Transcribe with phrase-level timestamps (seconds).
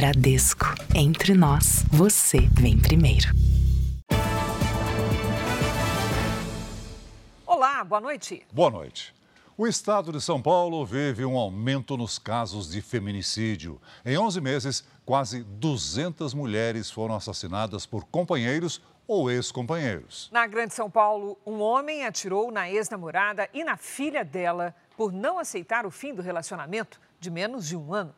[0.00, 0.64] Bradesco.
[0.94, 3.28] Entre nós, você vem primeiro.
[7.44, 8.42] Olá, boa noite.
[8.50, 9.14] Boa noite.
[9.58, 13.78] O estado de São Paulo vive um aumento nos casos de feminicídio.
[14.02, 20.30] Em 11 meses, quase 200 mulheres foram assassinadas por companheiros ou ex-companheiros.
[20.32, 25.38] Na Grande São Paulo, um homem atirou na ex-namorada e na filha dela por não
[25.38, 28.14] aceitar o fim do relacionamento de menos de um ano.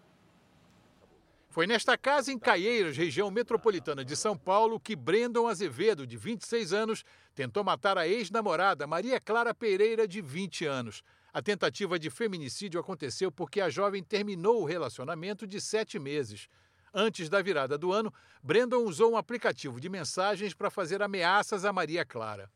[1.52, 6.72] Foi nesta casa em Caieiras, região metropolitana de São Paulo, que Brandon Azevedo, de 26
[6.72, 11.02] anos, tentou matar a ex-namorada Maria Clara Pereira, de 20 anos.
[11.30, 16.48] A tentativa de feminicídio aconteceu porque a jovem terminou o relacionamento de sete meses.
[16.94, 18.10] Antes da virada do ano,
[18.42, 22.48] Brandon usou um aplicativo de mensagens para fazer ameaças a Maria Clara.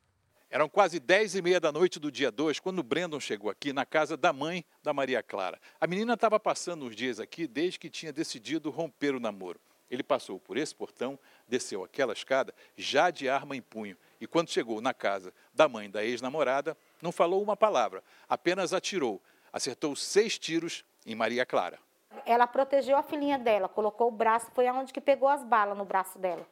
[0.49, 3.85] Eram quase 10 e meia da noite do dia 2 quando Brandon chegou aqui na
[3.85, 5.61] casa da mãe da Maria Clara.
[5.81, 9.61] A menina estava passando os dias aqui desde que tinha decidido romper o namoro.
[9.91, 14.51] Ele passou por esse portão, desceu aquela escada, já de arma em punho, e quando
[14.51, 19.21] chegou na casa da mãe da ex-namorada, não falou uma palavra, apenas atirou.
[19.53, 21.79] Acertou seis tiros em Maria Clara.
[22.25, 25.85] Ela protegeu a filhinha dela, colocou o braço, foi aonde que pegou as balas no
[25.85, 26.47] braço dela.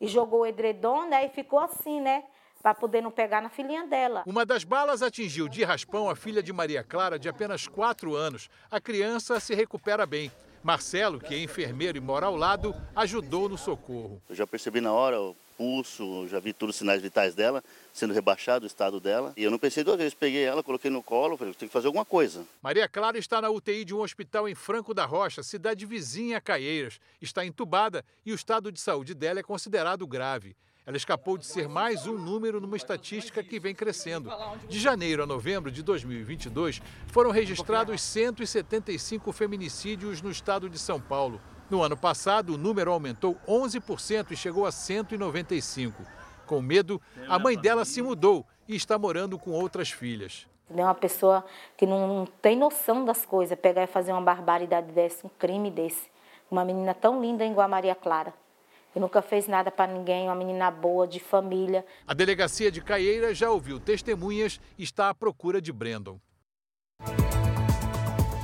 [0.00, 1.26] E jogou o edredom, né?
[1.26, 2.24] E ficou assim, né?
[2.64, 4.22] Para poder não pegar na filhinha dela.
[4.24, 8.48] Uma das balas atingiu de raspão a filha de Maria Clara, de apenas quatro anos.
[8.70, 10.32] A criança se recupera bem.
[10.62, 14.22] Marcelo, que é enfermeiro e mora ao lado, ajudou no socorro.
[14.30, 18.14] Eu já percebi na hora o pulso, já vi todos os sinais vitais dela, sendo
[18.14, 19.34] rebaixado o estado dela.
[19.36, 21.88] E eu não pensei duas vezes, peguei ela, coloquei no colo, falei, tem que fazer
[21.88, 22.46] alguma coisa.
[22.62, 26.40] Maria Clara está na UTI de um hospital em Franco da Rocha, cidade vizinha a
[26.40, 26.98] Caieiras.
[27.20, 30.56] Está entubada e o estado de saúde dela é considerado grave.
[30.86, 34.30] Ela escapou de ser mais um número numa estatística que vem crescendo.
[34.68, 41.40] De janeiro a novembro de 2022, foram registrados 175 feminicídios no estado de São Paulo.
[41.70, 46.02] No ano passado, o número aumentou 11% e chegou a 195.
[46.46, 50.46] Com medo, a mãe dela se mudou e está morando com outras filhas.
[50.68, 51.46] É uma pessoa
[51.78, 56.10] que não tem noção das coisas, pegar e fazer uma barbaridade desse, um crime desse.
[56.50, 58.34] Uma menina tão linda igual a Maria Clara
[58.94, 61.84] e nunca fez nada para ninguém, uma menina boa, de família.
[62.06, 66.18] A delegacia de Caieira já ouviu testemunhas e está à procura de Brandon.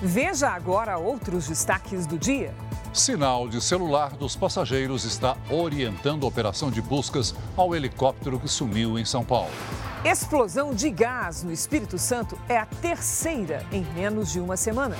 [0.03, 2.55] Veja agora outros destaques do dia.
[2.93, 8.99] Sinal de celular dos passageiros está orientando a operação de buscas ao helicóptero que sumiu
[8.99, 9.53] em São Paulo.
[10.03, 14.97] Explosão de gás no Espírito Santo é a terceira em menos de uma semana.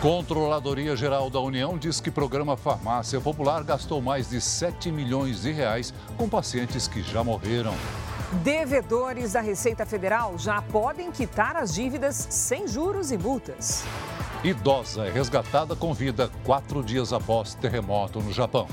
[0.00, 5.52] Controladoria Geral da União diz que programa Farmácia Popular gastou mais de 7 milhões de
[5.52, 7.74] reais com pacientes que já morreram.
[8.42, 13.84] Devedores da Receita Federal já podem quitar as dívidas sem juros e multas.
[14.42, 18.66] Idosa é resgatada com vida quatro dias após terremoto no Japão.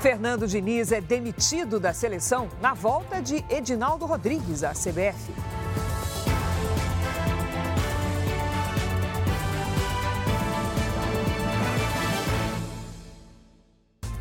[0.00, 5.32] Fernando Diniz é demitido da seleção na volta de Edinaldo Rodrigues à CBF.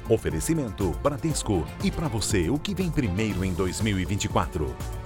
[0.07, 1.65] Oferecimento Bradesco.
[1.83, 5.04] E para você, o que vem primeiro em 2024?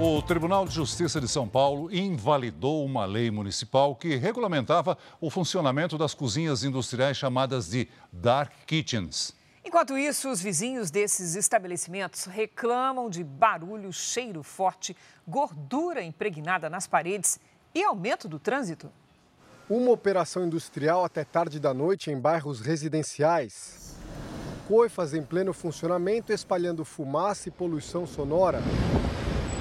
[0.00, 5.98] O Tribunal de Justiça de São Paulo invalidou uma lei municipal que regulamentava o funcionamento
[5.98, 9.34] das cozinhas industriais chamadas de dark kitchens.
[9.64, 17.40] Enquanto isso, os vizinhos desses estabelecimentos reclamam de barulho, cheiro forte, gordura impregnada nas paredes
[17.74, 18.92] e aumento do trânsito.
[19.68, 23.96] Uma operação industrial até tarde da noite em bairros residenciais.
[24.68, 28.62] Coifas em pleno funcionamento espalhando fumaça e poluição sonora.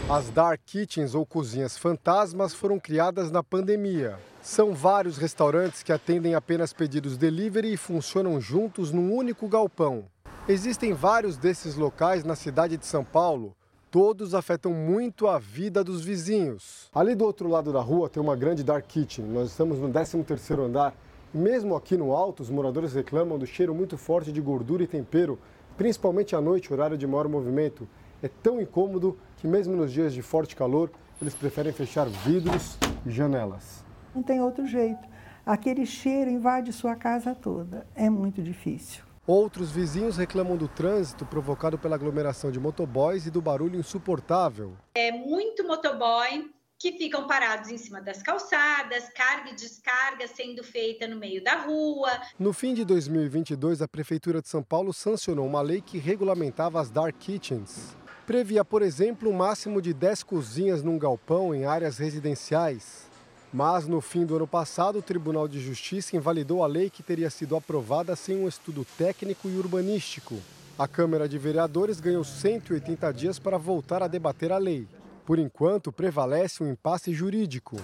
[0.09, 4.17] As dark kitchens ou cozinhas fantasmas foram criadas na pandemia.
[4.41, 10.05] São vários restaurantes que atendem apenas pedidos delivery e funcionam juntos num único galpão.
[10.47, 13.53] Existem vários desses locais na cidade de São Paulo.
[13.91, 16.89] Todos afetam muito a vida dos vizinhos.
[16.95, 19.25] Ali do outro lado da rua tem uma grande dark kitchen.
[19.25, 20.95] Nós estamos no 13º andar.
[21.33, 25.37] Mesmo aqui no alto, os moradores reclamam do cheiro muito forte de gordura e tempero,
[25.75, 27.85] principalmente à noite, horário de maior movimento
[28.21, 30.91] é tão incômodo que, mesmo nos dias de forte calor,
[31.21, 33.83] eles preferem fechar vidros e janelas.
[34.13, 35.07] Não tem outro jeito.
[35.45, 37.87] Aquele cheiro invade sua casa toda.
[37.95, 39.03] É muito difícil.
[39.25, 44.73] Outros vizinhos reclamam do trânsito provocado pela aglomeração de motoboys e do barulho insuportável.
[44.95, 46.49] É muito motoboy
[46.79, 51.55] que ficam parados em cima das calçadas, carga e descarga sendo feita no meio da
[51.55, 52.09] rua.
[52.37, 56.89] No fim de 2022, a Prefeitura de São Paulo sancionou uma lei que regulamentava as
[56.89, 57.97] dark kitchens.
[58.27, 63.07] Previa, por exemplo, um máximo de 10 cozinhas num galpão em áreas residenciais.
[63.53, 67.29] Mas no fim do ano passado, o Tribunal de Justiça invalidou a lei que teria
[67.29, 70.35] sido aprovada sem um estudo técnico e urbanístico.
[70.77, 74.85] A Câmara de Vereadores ganhou 180 dias para voltar a debater a lei.
[75.25, 77.77] Por enquanto, prevalece um impasse jurídico.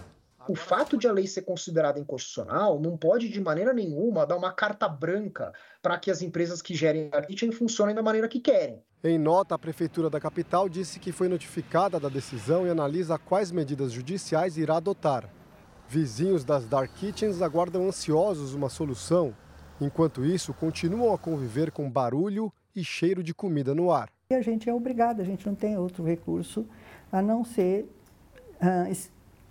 [0.48, 4.52] O fato de a lei ser considerada inconstitucional não pode, de maneira nenhuma, dar uma
[4.52, 8.82] carta branca para que as empresas que gerem a kitchen funcionem da maneira que querem.
[9.04, 13.52] Em nota, a Prefeitura da capital disse que foi notificada da decisão e analisa quais
[13.52, 15.30] medidas judiciais irá adotar.
[15.88, 19.34] Vizinhos das Dark Kitchens aguardam ansiosos uma solução.
[19.80, 24.10] Enquanto isso, continuam a conviver com barulho e cheiro de comida no ar.
[24.30, 26.66] E a gente é obrigado, a gente não tem outro recurso
[27.12, 27.86] a não ser
[28.62, 28.90] uh,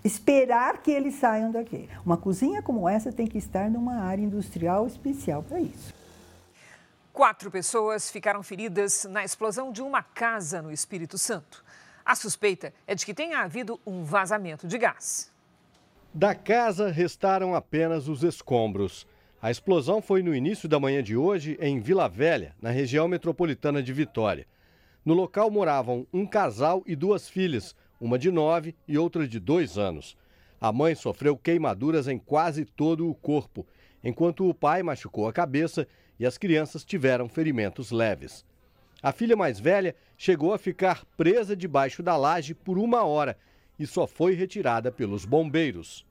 [0.04, 1.88] esperar que eles saiam daqui.
[2.04, 5.94] Uma cozinha como essa tem que estar numa área industrial especial para isso.
[7.12, 11.62] Quatro pessoas ficaram feridas na explosão de uma casa no Espírito Santo.
[12.04, 15.30] A suspeita é de que tenha havido um vazamento de gás.
[16.12, 19.06] Da casa restaram apenas os escombros.
[19.40, 23.82] A explosão foi no início da manhã de hoje em Vila Velha, na região metropolitana
[23.82, 24.46] de Vitória.
[25.04, 29.78] No local moravam um casal e duas filhas, uma de nove e outra de dois
[29.78, 30.16] anos.
[30.60, 33.64] A mãe sofreu queimaduras em quase todo o corpo,
[34.02, 35.86] enquanto o pai machucou a cabeça
[36.18, 38.44] e as crianças tiveram ferimentos leves.
[39.00, 43.38] A filha mais velha chegou a ficar presa debaixo da laje por uma hora
[43.78, 46.04] e só foi retirada pelos bombeiros.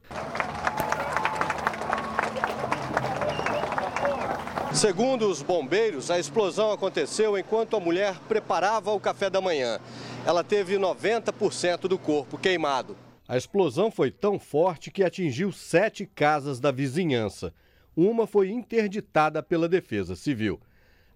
[4.74, 9.80] Segundo os bombeiros, a explosão aconteceu enquanto a mulher preparava o café da manhã.
[10.26, 12.96] Ela teve 90% do corpo queimado.
[13.28, 17.54] A explosão foi tão forte que atingiu sete casas da vizinhança.
[17.96, 20.60] Uma foi interditada pela Defesa Civil.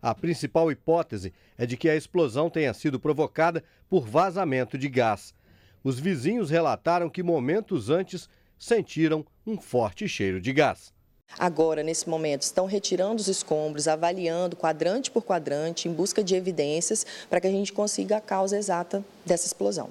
[0.02, 5.34] A principal hipótese é de que a explosão tenha sido provocada por vazamento de gás.
[5.82, 8.30] Os vizinhos relataram que momentos antes
[8.60, 10.95] sentiram um forte cheiro de gás.
[11.38, 17.06] Agora, nesse momento, estão retirando os escombros, avaliando quadrante por quadrante, em busca de evidências
[17.30, 19.90] para que a gente consiga a causa exata dessa explosão.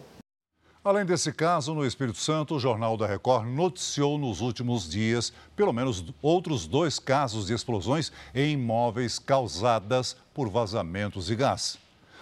[0.82, 5.72] Além desse caso, no Espírito Santo, o Jornal da Record noticiou nos últimos dias pelo
[5.72, 11.78] menos outros dois casos de explosões em imóveis causadas por vazamentos de gás.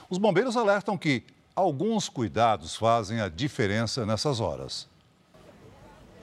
[0.08, 1.24] Os bombeiros alertam que
[1.54, 4.88] Alguns cuidados fazem a diferença nessas horas.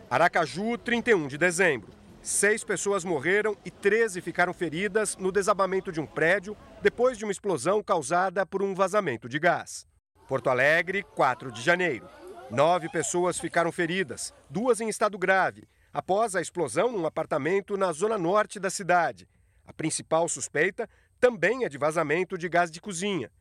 [0.09, 1.98] Aracaju, 31 de dezembro.
[2.29, 7.31] Seis pessoas morreram e 13 ficaram feridas no desabamento de um prédio depois de uma
[7.31, 9.87] explosão causada por um vazamento de gás.
[10.27, 12.07] Porto Alegre, 4 de janeiro.
[12.51, 18.15] Nove pessoas ficaram feridas, duas em estado grave, após a explosão num apartamento na zona
[18.15, 19.27] norte da cidade.
[19.65, 20.87] A principal suspeita
[21.19, 23.31] também é de vazamento de gás de cozinha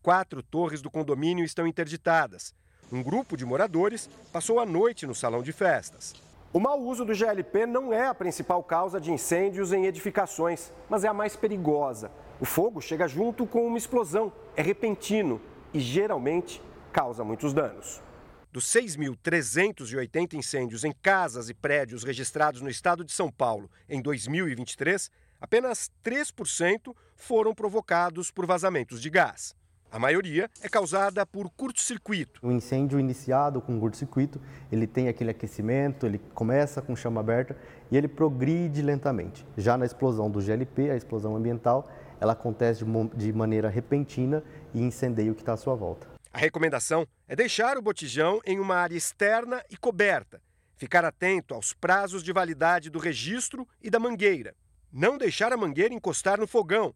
[0.00, 2.54] quatro torres do condomínio estão interditadas.
[2.90, 6.14] Um grupo de moradores passou a noite no salão de festas.
[6.58, 11.04] O mau uso do GLP não é a principal causa de incêndios em edificações, mas
[11.04, 12.10] é a mais perigosa.
[12.40, 15.40] O fogo chega junto com uma explosão, é repentino
[15.72, 16.60] e geralmente
[16.92, 18.02] causa muitos danos.
[18.50, 25.12] Dos 6.380 incêndios em casas e prédios registrados no estado de São Paulo em 2023,
[25.40, 29.54] apenas 3% foram provocados por vazamentos de gás.
[29.90, 32.46] A maioria é causada por curto-circuito.
[32.46, 34.38] O incêndio iniciado com curto-circuito,
[34.70, 37.56] ele tem aquele aquecimento, ele começa com chama aberta
[37.90, 39.46] e ele progride lentamente.
[39.56, 42.84] Já na explosão do GLP, a explosão ambiental, ela acontece
[43.16, 46.06] de maneira repentina e incendeia o que está à sua volta.
[46.34, 50.38] A recomendação é deixar o botijão em uma área externa e coberta.
[50.76, 54.54] Ficar atento aos prazos de validade do registro e da mangueira.
[54.92, 56.94] Não deixar a mangueira encostar no fogão,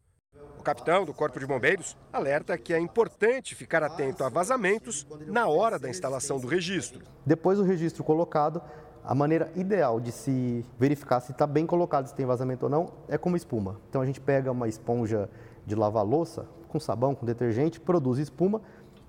[0.62, 5.48] o capitão do Corpo de Bombeiros alerta que é importante ficar atento a vazamentos na
[5.48, 7.02] hora da instalação do registro.
[7.26, 8.62] Depois do registro colocado,
[9.02, 12.92] a maneira ideal de se verificar se está bem colocado, se tem vazamento ou não,
[13.08, 13.80] é como espuma.
[13.88, 15.28] Então a gente pega uma esponja
[15.66, 18.62] de lavar louça, com sabão, com detergente, produz espuma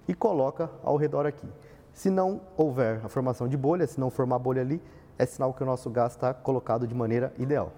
[0.07, 1.47] e coloca ao redor aqui.
[1.93, 4.81] Se não houver a formação de bolha, se não formar bolha ali,
[5.19, 7.71] é sinal que o nosso gás está colocado de maneira ideal.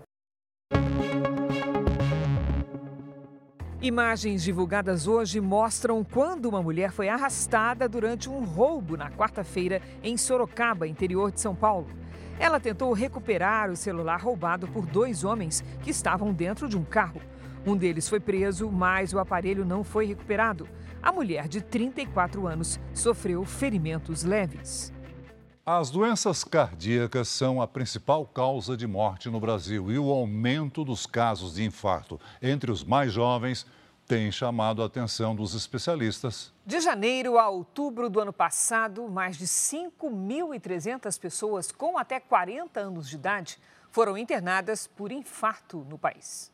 [3.86, 10.18] Imagens divulgadas hoje mostram quando uma mulher foi arrastada durante um roubo na quarta-feira em
[10.18, 11.86] Sorocaba, interior de São Paulo.
[12.40, 17.22] Ela tentou recuperar o celular roubado por dois homens que estavam dentro de um carro.
[17.64, 20.68] Um deles foi preso, mas o aparelho não foi recuperado.
[21.00, 24.92] A mulher de 34 anos sofreu ferimentos leves.
[25.68, 31.08] As doenças cardíacas são a principal causa de morte no Brasil e o aumento dos
[31.08, 33.66] casos de infarto entre os mais jovens
[34.08, 36.54] tem chamado a atenção dos especialistas.
[36.64, 43.10] De janeiro a outubro do ano passado, mais de 5.300 pessoas com até 40 anos
[43.10, 43.58] de idade
[43.90, 46.52] foram internadas por infarto no país.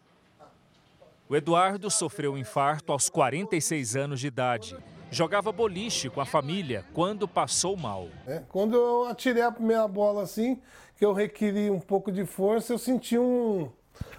[1.28, 4.78] O Eduardo sofreu um infarto aos 46 anos de idade.
[5.14, 8.08] Jogava boliche com a família quando passou mal.
[8.26, 10.58] É, quando eu atirei a primeira bola assim,
[10.96, 13.70] que eu requeri um pouco de força, eu senti um,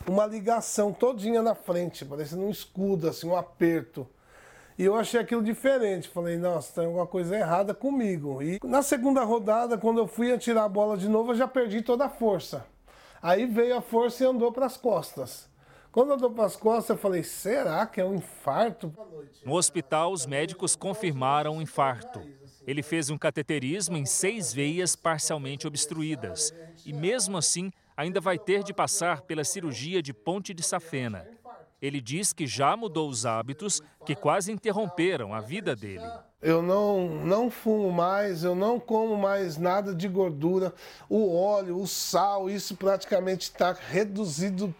[0.06, 4.06] uma ligação todinha na frente, parecendo um escudo, assim, um aperto.
[4.78, 6.10] E eu achei aquilo diferente.
[6.10, 8.42] Falei, nossa, tem alguma coisa errada comigo.
[8.42, 11.80] E na segunda rodada, quando eu fui atirar a bola de novo, eu já perdi
[11.80, 12.66] toda a força.
[13.22, 15.48] Aí veio a força e andou para as costas.
[15.92, 18.90] Quando andou para as costas, eu falei, será que é um infarto?
[19.44, 22.22] No hospital, os médicos confirmaram um infarto.
[22.66, 26.50] Ele fez um cateterismo em seis veias parcialmente obstruídas.
[26.86, 31.28] E mesmo assim, ainda vai ter de passar pela cirurgia de ponte de safena.
[31.80, 36.08] Ele diz que já mudou os hábitos que quase interromperam a vida dele.
[36.40, 40.72] Eu não, não fumo mais, eu não como mais nada de gordura.
[41.06, 44.74] O óleo, o sal, isso praticamente está reduzido.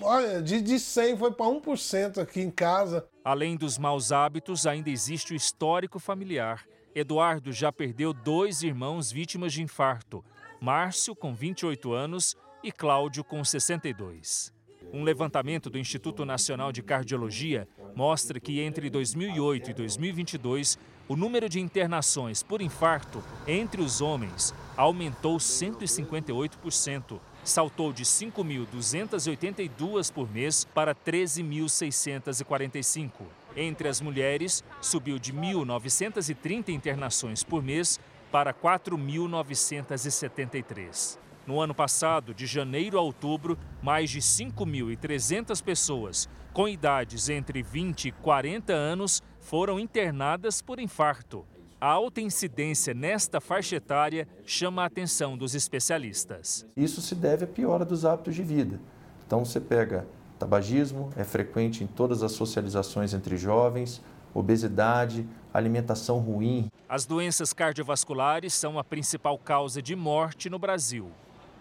[0.00, 3.06] Olha, de, de 100 foi para 1% aqui em casa.
[3.24, 6.64] Além dos maus hábitos, ainda existe o histórico familiar.
[6.94, 10.24] Eduardo já perdeu dois irmãos vítimas de infarto:
[10.60, 14.52] Márcio, com 28 anos, e Cláudio, com 62.
[14.92, 20.78] Um levantamento do Instituto Nacional de Cardiologia mostra que entre 2008 e 2022,
[21.08, 30.30] o número de internações por infarto entre os homens aumentou 158%, saltou de 5.282 por
[30.30, 33.10] mês para 13.645.
[33.56, 37.98] Entre as mulheres, subiu de 1.930 internações por mês
[38.30, 41.18] para 4.973.
[41.46, 48.08] No ano passado, de janeiro a outubro, mais de 5.300 pessoas com idades entre 20
[48.08, 51.44] e 40 anos foram internadas por infarto.
[51.80, 56.66] A alta incidência nesta faixa etária chama a atenção dos especialistas.
[56.76, 58.78] Isso se deve à piora dos hábitos de vida.
[59.26, 60.06] Então, você pega
[60.38, 64.02] tabagismo, é frequente em todas as socializações entre jovens,
[64.34, 66.70] obesidade, alimentação ruim.
[66.86, 71.10] As doenças cardiovasculares são a principal causa de morte no Brasil.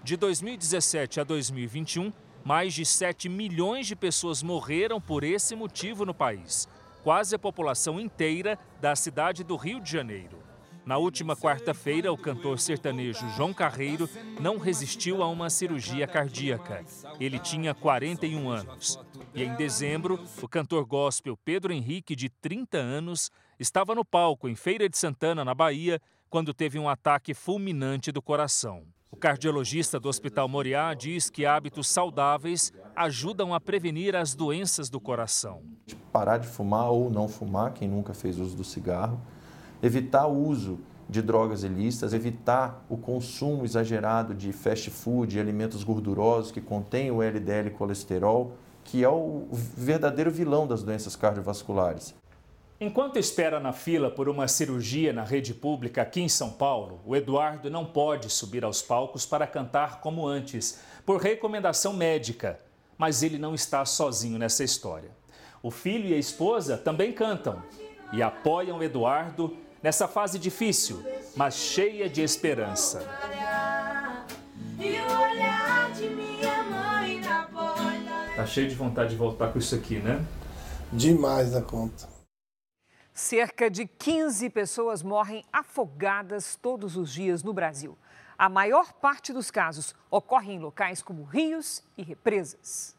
[0.04, 2.12] De 2017 a 2021,
[2.44, 6.68] mais de 7 milhões de pessoas morreram por esse motivo no país
[7.10, 10.38] quase a população inteira da cidade do Rio de Janeiro.
[10.86, 14.08] Na última quarta-feira, o cantor sertanejo João Carreiro
[14.40, 16.86] não resistiu a uma cirurgia cardíaca.
[17.20, 19.00] Ele tinha 41 anos.
[19.34, 24.54] E em dezembro, o cantor gospel Pedro Henrique, de 30 anos, estava no palco em
[24.54, 26.00] Feira de Santana, na Bahia,
[26.30, 28.84] quando teve um ataque fulminante do coração.
[29.20, 35.62] Cardiologista do Hospital Moriá diz que hábitos saudáveis ajudam a prevenir as doenças do coração.
[36.12, 39.20] Parar de fumar ou não fumar, quem nunca fez uso do cigarro,
[39.84, 45.84] evitar o uso de drogas ilícitas, evitar o consumo exagerado de fast food, de alimentos
[45.84, 48.54] gordurosos que contêm o LDL colesterol,
[48.86, 52.16] que é o verdadeiro vilão das doenças cardiovasculares.
[52.82, 57.14] Enquanto espera na fila por uma cirurgia na rede pública aqui em São Paulo, o
[57.14, 62.58] Eduardo não pode subir aos palcos para cantar como antes, por recomendação médica.
[62.98, 65.12] Mas ele não está sozinho nessa história.
[65.62, 67.62] O filho e a esposa também cantam
[68.14, 71.04] e apoiam o Eduardo nessa fase difícil,
[71.36, 73.06] mas cheia de esperança.
[78.38, 80.26] Tá cheio de vontade de voltar com isso aqui, né?
[80.94, 82.19] Demais da conta.
[83.14, 87.98] Cerca de 15 pessoas morrem afogadas todos os dias no Brasil.
[88.38, 92.96] A maior parte dos casos ocorre em locais como rios e represas.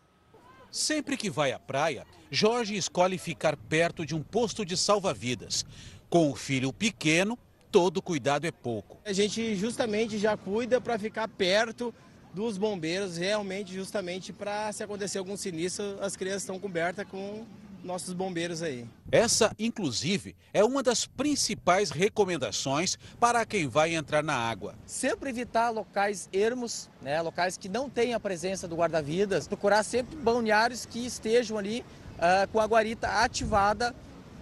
[0.71, 5.65] Sempre que vai à praia, Jorge escolhe ficar perto de um posto de salva-vidas.
[6.09, 7.39] Com o filho pequeno,
[7.73, 8.99] todo cuidado é pouco.
[9.05, 11.95] A gente justamente já cuida para ficar perto
[12.33, 17.45] dos bombeiros, realmente justamente para se acontecer algum sinistro, as crianças estão cobertas com
[17.83, 18.87] nossos bombeiros aí.
[19.11, 24.75] Essa, inclusive, é uma das principais recomendações para quem vai entrar na água.
[24.87, 30.17] Sempre evitar locais ermos, né, locais que não tenham a presença do guarda-vidas, procurar sempre
[30.17, 31.85] balneários que estejam ali
[32.17, 33.95] uh, com a guarita ativada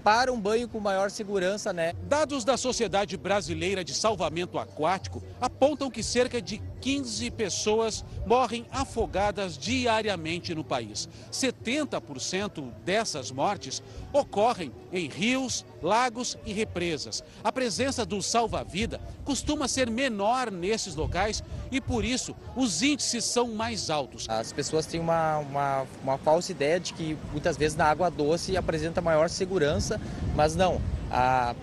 [0.03, 1.93] para um banho com maior segurança, né?
[2.09, 9.59] Dados da Sociedade Brasileira de Salvamento Aquático apontam que cerca de 15 pessoas morrem afogadas
[9.59, 11.09] diariamente no país.
[11.31, 17.23] 70% dessas mortes ocorrem em rios, lagos e represas.
[17.43, 23.49] A presença do salva-vida costuma ser menor nesses locais e, por isso, os índices são
[23.49, 24.29] mais altos.
[24.29, 28.57] As pessoas têm uma, uma, uma falsa ideia de que muitas vezes na água doce
[28.57, 30.01] apresenta maior segurança,
[30.35, 30.81] mas não.
[31.11, 31.55] A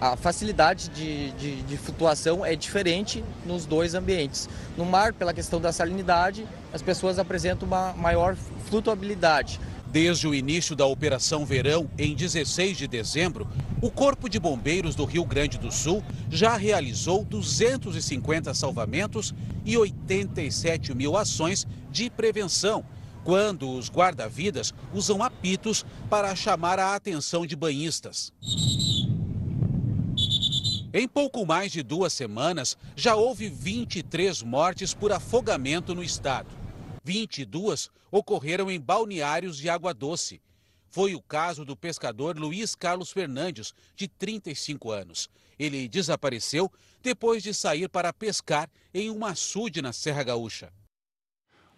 [0.00, 4.48] a facilidade de, de, de, flutuação é diferente nos dois ambientes.
[4.76, 8.36] No mar, pela questão da salinidade, as pessoas apresentam uma maior
[8.68, 9.60] flutuabilidade.
[9.90, 13.48] Desde o início da Operação Verão, em 16 de dezembro,
[13.80, 20.94] o Corpo de Bombeiros do Rio Grande do Sul já realizou 250 salvamentos e 87
[20.94, 22.84] mil ações de prevenção,
[23.24, 28.30] quando os guarda-vidas usam apitos para chamar a atenção de banhistas.
[30.92, 36.57] Em pouco mais de duas semanas, já houve 23 mortes por afogamento no estado.
[37.08, 40.42] 22 ocorreram em balneários de água doce.
[40.90, 45.30] Foi o caso do pescador Luiz Carlos Fernandes, de 35 anos.
[45.58, 46.70] Ele desapareceu
[47.02, 50.70] depois de sair para pescar em um açude na Serra Gaúcha.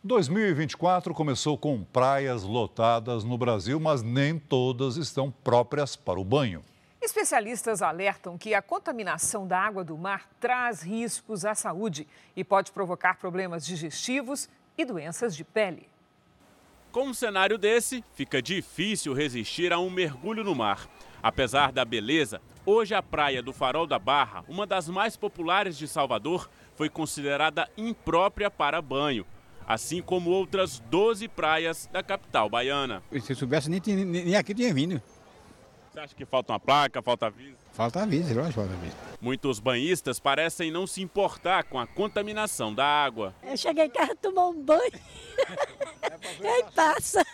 [0.03, 6.65] 2024 começou com praias lotadas no Brasil, mas nem todas estão próprias para o banho.
[7.01, 12.73] Especialistas alertam que a contaminação da água do mar traz riscos à saúde e pode
[12.73, 14.49] provocar problemas digestivos
[14.81, 15.89] e doenças de pele.
[16.91, 20.89] Com um cenário desse, fica difícil resistir a um mergulho no mar.
[21.23, 25.87] Apesar da beleza, hoje a praia do Farol da Barra, uma das mais populares de
[25.87, 29.25] Salvador, foi considerada imprópria para banho,
[29.69, 33.03] assim como outras 12 praias da capital baiana.
[33.21, 35.01] Se soubesse, nem, nem aqui tinha vindo.
[35.93, 37.57] Você acha que falta uma placa, falta aviso?
[37.81, 38.97] Falta aviso, lógico, falta aviso.
[39.23, 43.35] Muitos banhistas parecem não se importar com a contaminação da água.
[43.43, 45.01] Eu cheguei em casa, tomar um banho.
[46.43, 47.25] e aí passa.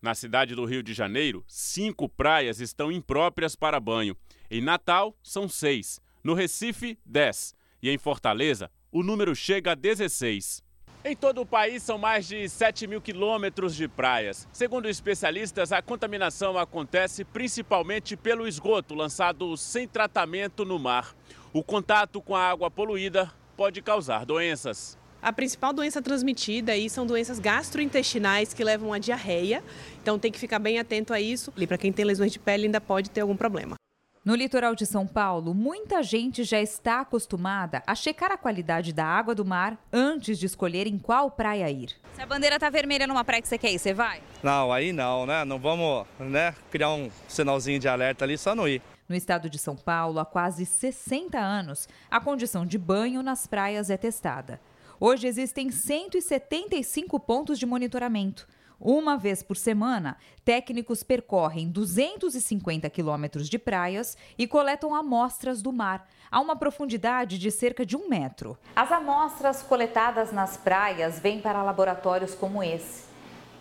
[0.00, 4.16] Na cidade do Rio de Janeiro, cinco praias estão impróprias para banho.
[4.48, 6.00] Em Natal, são seis.
[6.22, 7.52] No Recife, dez.
[7.82, 10.62] E em Fortaleza, o número chega a 16.
[11.02, 14.46] Em todo o país são mais de 7 mil quilômetros de praias.
[14.52, 21.16] Segundo especialistas, a contaminação acontece principalmente pelo esgoto lançado sem tratamento no mar.
[21.54, 24.98] O contato com a água poluída pode causar doenças.
[25.22, 29.64] A principal doença transmitida aí são doenças gastrointestinais que levam a diarreia.
[30.02, 31.50] Então tem que ficar bem atento a isso.
[31.56, 33.74] E para quem tem lesões de pele ainda pode ter algum problema.
[34.22, 39.06] No litoral de São Paulo, muita gente já está acostumada a checar a qualidade da
[39.06, 41.96] água do mar antes de escolher em qual praia ir.
[42.12, 44.20] Se a bandeira tá vermelha numa praia que você quer ir, você vai?
[44.42, 45.42] Não, aí não, né?
[45.46, 48.82] Não vamos né, criar um sinalzinho de alerta ali, só não ir.
[49.08, 53.88] No estado de São Paulo, há quase 60 anos, a condição de banho nas praias
[53.88, 54.60] é testada.
[55.00, 58.46] Hoje existem 175 pontos de monitoramento.
[58.80, 66.08] Uma vez por semana, técnicos percorrem 250 quilômetros de praias e coletam amostras do mar,
[66.30, 68.56] a uma profundidade de cerca de um metro.
[68.74, 73.10] As amostras coletadas nas praias vêm para laboratórios como esse.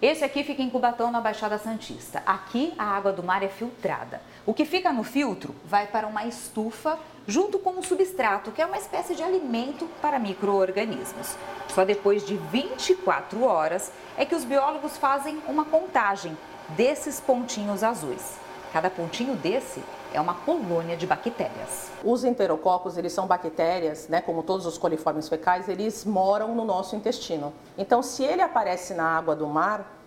[0.01, 2.23] Esse aqui fica em Cubatão, na Baixada Santista.
[2.25, 4.21] Aqui a água do mar é filtrada.
[4.49, 8.65] O que fica no filtro vai para uma estufa junto com um substrato, que é
[8.65, 11.35] uma espécie de alimento para micro-organismos.
[11.67, 16.35] Só depois de 24 horas é que os biólogos fazem uma contagem
[16.69, 18.39] desses pontinhos azuis.
[18.73, 21.91] Cada pontinho desse é uma colônia de bactérias.
[22.03, 26.95] Os enterococos, eles são bactérias, né, como todos os coliformes fecais, eles moram no nosso
[26.95, 27.53] intestino.
[27.77, 29.98] Então, se ele aparece na água do mar,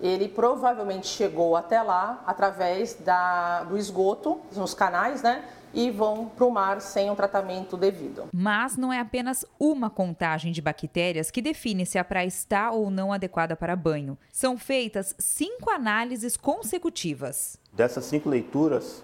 [0.00, 5.44] ele provavelmente chegou até lá através da, do esgoto, nos canais, né?
[5.74, 8.24] E vão para o mar sem um tratamento devido.
[8.32, 12.90] Mas não é apenas uma contagem de bactérias que define se a praia está ou
[12.90, 14.16] não adequada para banho.
[14.32, 17.58] São feitas cinco análises consecutivas.
[17.72, 19.02] Dessas cinco leituras,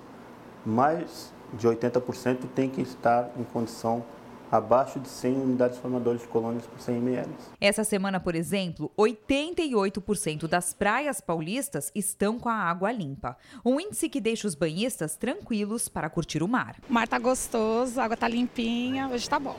[0.65, 4.03] mais de 80% tem que estar em condição
[4.53, 7.29] abaixo de 100 unidades formadoras de colônias por 100 ml.
[7.59, 13.39] Essa semana, por exemplo, 88% das praias paulistas estão com a água limpa.
[13.65, 16.77] Um índice que deixa os banhistas tranquilos para curtir o mar.
[16.89, 19.57] O mar tá gostoso, a água tá limpinha, hoje tá bom.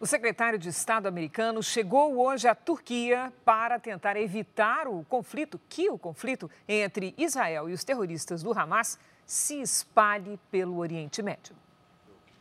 [0.00, 5.90] O secretário de Estado americano chegou hoje à Turquia para tentar evitar o conflito, que
[5.90, 11.56] o conflito entre Israel e os terroristas do Hamas se espalhe pelo Oriente Médio.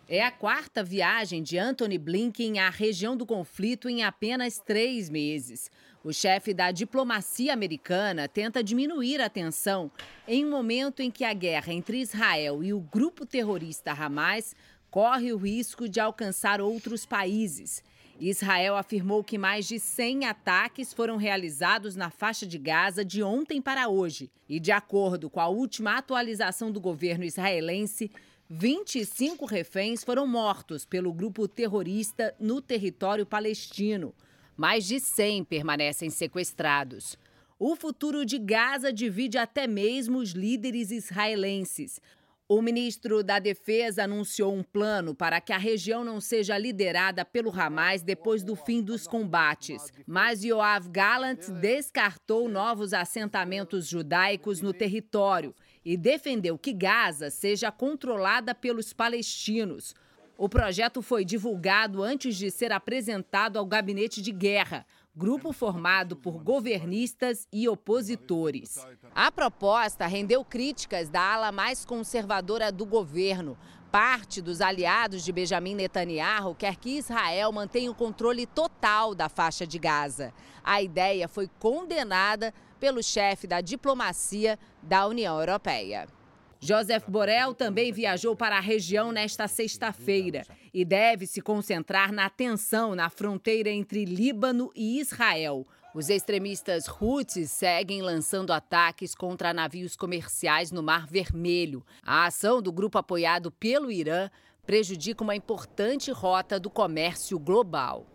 [0.07, 5.71] É a quarta viagem de Anthony Blinken à região do conflito em apenas três meses.
[6.03, 9.91] O chefe da diplomacia americana tenta diminuir a tensão
[10.25, 14.55] em um momento em que a guerra entre Israel e o grupo terrorista Hamas
[14.89, 17.83] corre o risco de alcançar outros países.
[18.19, 23.61] Israel afirmou que mais de 100 ataques foram realizados na faixa de Gaza de ontem
[23.61, 24.31] para hoje.
[24.49, 28.09] E, de acordo com a última atualização do governo israelense,
[28.49, 34.15] 25 reféns foram mortos pelo grupo terrorista no território palestino.
[34.55, 37.17] Mais de 100 permanecem sequestrados.
[37.59, 42.01] O futuro de Gaza divide até mesmo os líderes israelenses.
[42.49, 47.51] O ministro da Defesa anunciou um plano para que a região não seja liderada pelo
[47.51, 49.91] Hamas depois do fim dos combates.
[50.07, 58.55] Mas Yoav Gallant descartou novos assentamentos judaicos no território e defendeu que Gaza seja controlada
[58.55, 59.93] pelos palestinos.
[60.37, 64.85] O projeto foi divulgado antes de ser apresentado ao gabinete de guerra
[65.17, 68.77] grupo formado por governistas e opositores.
[69.15, 73.57] A proposta rendeu críticas da ala mais conservadora do governo.
[73.91, 79.65] Parte dos aliados de Benjamin Netanyahu quer que Israel mantenha o controle total da faixa
[79.65, 80.31] de Gaza.
[80.63, 86.07] A ideia foi condenada pelo chefe da diplomacia da União Europeia.
[86.59, 90.43] Joseph Borrell também viajou para a região nesta sexta-feira
[90.73, 95.67] e deve se concentrar na tensão na fronteira entre Líbano e Israel.
[95.93, 101.85] Os extremistas Houthis seguem lançando ataques contra navios comerciais no Mar Vermelho.
[102.03, 104.29] A ação do grupo apoiado pelo Irã
[104.65, 108.05] prejudica uma importante rota do comércio global.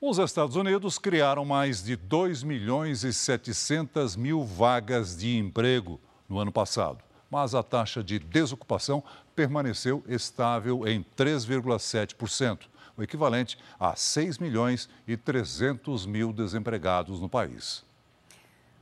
[0.00, 6.38] Os Estados Unidos criaram mais de 2 milhões e 700 mil vagas de emprego no
[6.38, 9.02] ano passado mas a taxa de desocupação
[9.34, 12.66] permaneceu estável em 3,7%,
[12.96, 17.84] o equivalente a 6 milhões e 300 mil desempregados no país.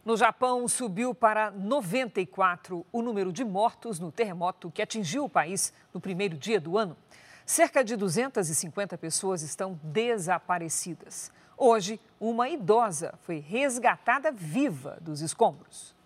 [0.05, 5.73] No Japão, subiu para 94 o número de mortos no terremoto que atingiu o país
[5.93, 6.97] no primeiro dia do ano.
[7.45, 11.31] Cerca de 250 pessoas estão desaparecidas.
[11.57, 15.98] Hoje, uma idosa foi resgatada viva dos escombros.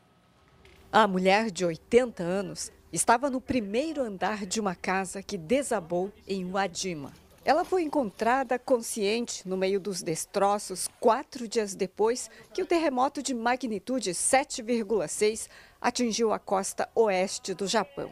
[0.94, 6.44] A mulher de 80 anos estava no primeiro andar de uma casa que desabou em
[6.44, 7.14] Uadima.
[7.46, 13.33] Ela foi encontrada consciente no meio dos destroços quatro dias depois que o terremoto de
[13.33, 15.48] magnitude 7,6
[15.81, 18.11] atingiu a costa oeste do Japão.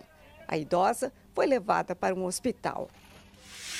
[0.49, 2.89] A idosa foi levada para um hospital.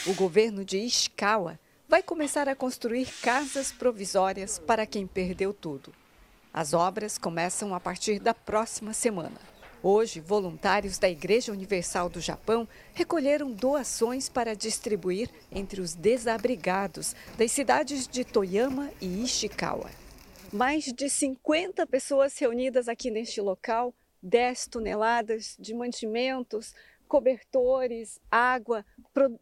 [0.07, 1.59] O governo de Ishikawa
[1.89, 5.91] vai começar a construir casas provisórias para quem perdeu tudo.
[6.53, 9.39] As obras começam a partir da próxima semana.
[9.81, 17.53] Hoje, voluntários da Igreja Universal do Japão recolheram doações para distribuir entre os desabrigados das
[17.53, 19.91] cidades de Toyama e Ishikawa.
[20.53, 26.75] Mais de 50 pessoas reunidas aqui neste local, 10 toneladas de mantimentos,
[27.07, 28.85] cobertores, água,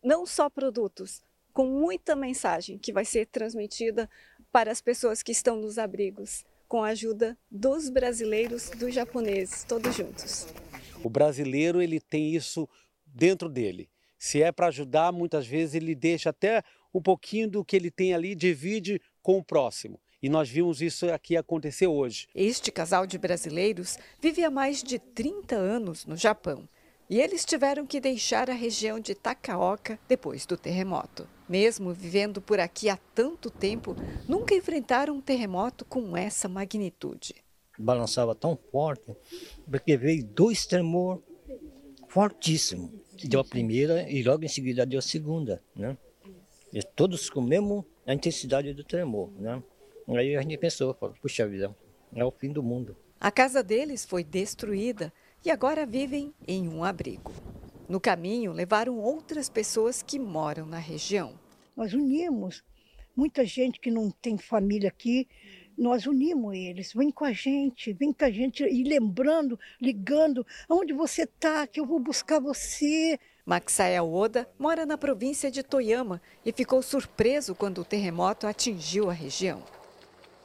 [0.05, 1.23] não só produtos,
[1.55, 4.11] com muita mensagem que vai ser transmitida
[4.53, 9.97] para as pessoas que estão nos abrigos com a ajuda dos brasileiros, dos japoneses, todos
[9.97, 10.47] juntos.
[11.03, 12.69] O brasileiro ele tem isso
[13.07, 13.89] dentro dele.
[14.19, 18.13] Se é para ajudar, muitas vezes ele deixa até um pouquinho do que ele tem
[18.13, 19.99] ali, divide com o próximo.
[20.21, 22.27] E nós vimos isso aqui acontecer hoje.
[22.35, 26.69] Este casal de brasileiros vive há mais de 30 anos no Japão.
[27.11, 31.27] E eles tiveram que deixar a região de Takaoka depois do terremoto.
[31.49, 33.97] Mesmo vivendo por aqui há tanto tempo,
[34.29, 37.35] nunca enfrentaram um terremoto com essa magnitude.
[37.79, 39.17] Balançava tão forte,
[39.71, 41.23] porque veio dois tremores
[42.09, 42.91] fortíssimos.
[43.25, 45.97] Deu a primeira e logo em seguida deu a segunda, né?
[46.73, 49.63] E todos com a mesma intensidade do tremor, né?
[50.09, 50.93] Aí a gente pensou,
[51.23, 51.75] puxa vida,
[52.15, 52.95] é o fim do mundo.
[53.19, 55.13] A casa deles foi destruída
[55.45, 57.33] e agora vivem em um abrigo.
[57.89, 61.39] No caminho, levaram outras pessoas que moram na região.
[61.77, 62.63] Nós unimos
[63.17, 65.27] muita gente que não tem família aqui,
[65.77, 66.93] nós unimos eles.
[66.93, 71.81] Vem com a gente, vem com a gente e lembrando, ligando, onde você está, que
[71.81, 73.19] eu vou buscar você.
[73.47, 79.13] Maxael Oda mora na província de Toyama e ficou surpreso quando o terremoto atingiu a
[79.13, 79.63] região.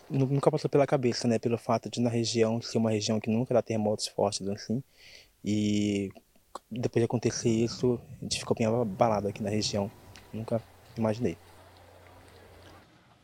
[0.09, 3.53] Nunca passou pela cabeça, né, pelo fato de na região ser uma região que nunca
[3.53, 4.83] dá terremotos fortes assim.
[5.43, 6.11] E
[6.69, 9.89] depois de acontecer isso, a gente ficou bem abalado aqui na região.
[10.31, 10.61] Nunca
[10.97, 11.37] imaginei.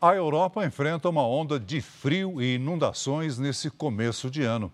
[0.01, 4.71] A Europa enfrenta uma onda de frio e inundações nesse começo de ano.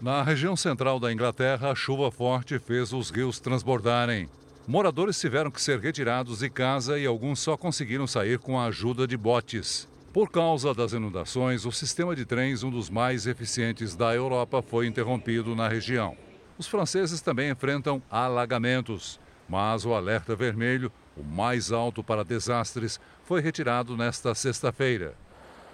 [0.00, 4.28] Na região central da Inglaterra, a chuva forte fez os rios transbordarem.
[4.66, 9.06] Moradores tiveram que ser retirados de casa e alguns só conseguiram sair com a ajuda
[9.06, 9.86] de botes.
[10.14, 14.86] Por causa das inundações, o sistema de trens, um dos mais eficientes da Europa, foi
[14.86, 16.16] interrompido na região.
[16.56, 23.40] Os franceses também enfrentam alagamentos, mas o alerta vermelho, o mais alto para desastres, foi
[23.40, 25.16] retirado nesta sexta-feira.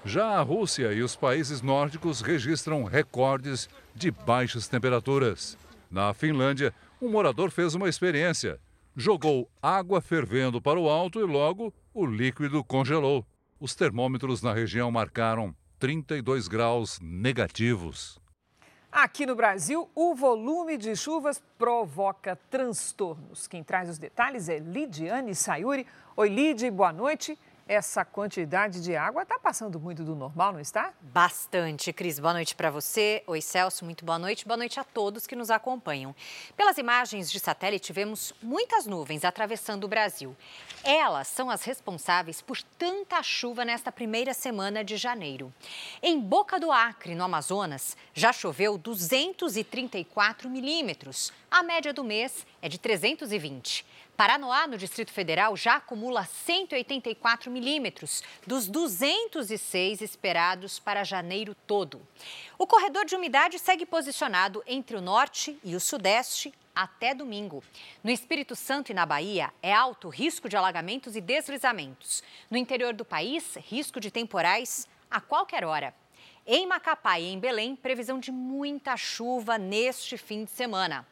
[0.06, 5.58] Já a Rússia e os países nórdicos registram recordes de baixas temperaturas.
[5.90, 8.58] Na Finlândia, um morador fez uma experiência.
[8.96, 13.22] Jogou água fervendo para o alto e logo o líquido congelou.
[13.60, 18.18] Os termômetros na região marcaram 32 graus negativos.
[18.90, 23.46] Aqui no Brasil, o volume de chuvas provoca transtornos.
[23.46, 25.86] Quem traz os detalhes é Lidiane Sayuri.
[26.16, 27.38] Oi, Lid, boa noite.
[27.70, 30.92] Essa quantidade de água está passando muito do normal, não está?
[31.00, 32.18] Bastante, Cris.
[32.18, 33.22] Boa noite para você.
[33.28, 33.84] Oi, Celso.
[33.84, 34.44] Muito boa noite.
[34.44, 36.12] Boa noite a todos que nos acompanham.
[36.56, 40.36] Pelas imagens de satélite, vemos muitas nuvens atravessando o Brasil.
[40.82, 45.54] Elas são as responsáveis por tanta chuva nesta primeira semana de janeiro.
[46.02, 51.32] Em Boca do Acre, no Amazonas, já choveu 234 milímetros.
[51.48, 53.86] A média do mês é de 320.
[54.20, 62.06] Paranoá, no Distrito Federal, já acumula 184 milímetros, dos 206 esperados para janeiro todo.
[62.58, 67.64] O corredor de umidade segue posicionado entre o norte e o sudeste até domingo.
[68.04, 72.22] No Espírito Santo e na Bahia, é alto o risco de alagamentos e deslizamentos.
[72.50, 75.94] No interior do país, risco de temporais a qualquer hora.
[76.46, 81.06] Em Macapá e em Belém, previsão de muita chuva neste fim de semana.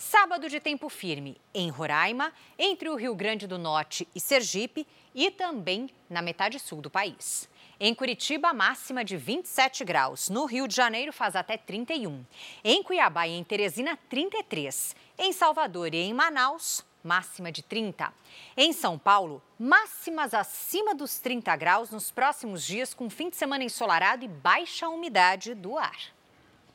[0.00, 5.30] Sábado de tempo firme em Roraima, entre o Rio Grande do Norte e Sergipe e
[5.30, 7.46] também na metade sul do país.
[7.78, 10.30] Em Curitiba, máxima de 27 graus.
[10.30, 12.24] No Rio de Janeiro, faz até 31.
[12.64, 14.96] Em Cuiabá e em Teresina, 33.
[15.18, 18.10] Em Salvador e em Manaus, máxima de 30.
[18.56, 23.64] Em São Paulo, máximas acima dos 30 graus nos próximos dias, com fim de semana
[23.64, 26.18] ensolarado e baixa umidade do ar.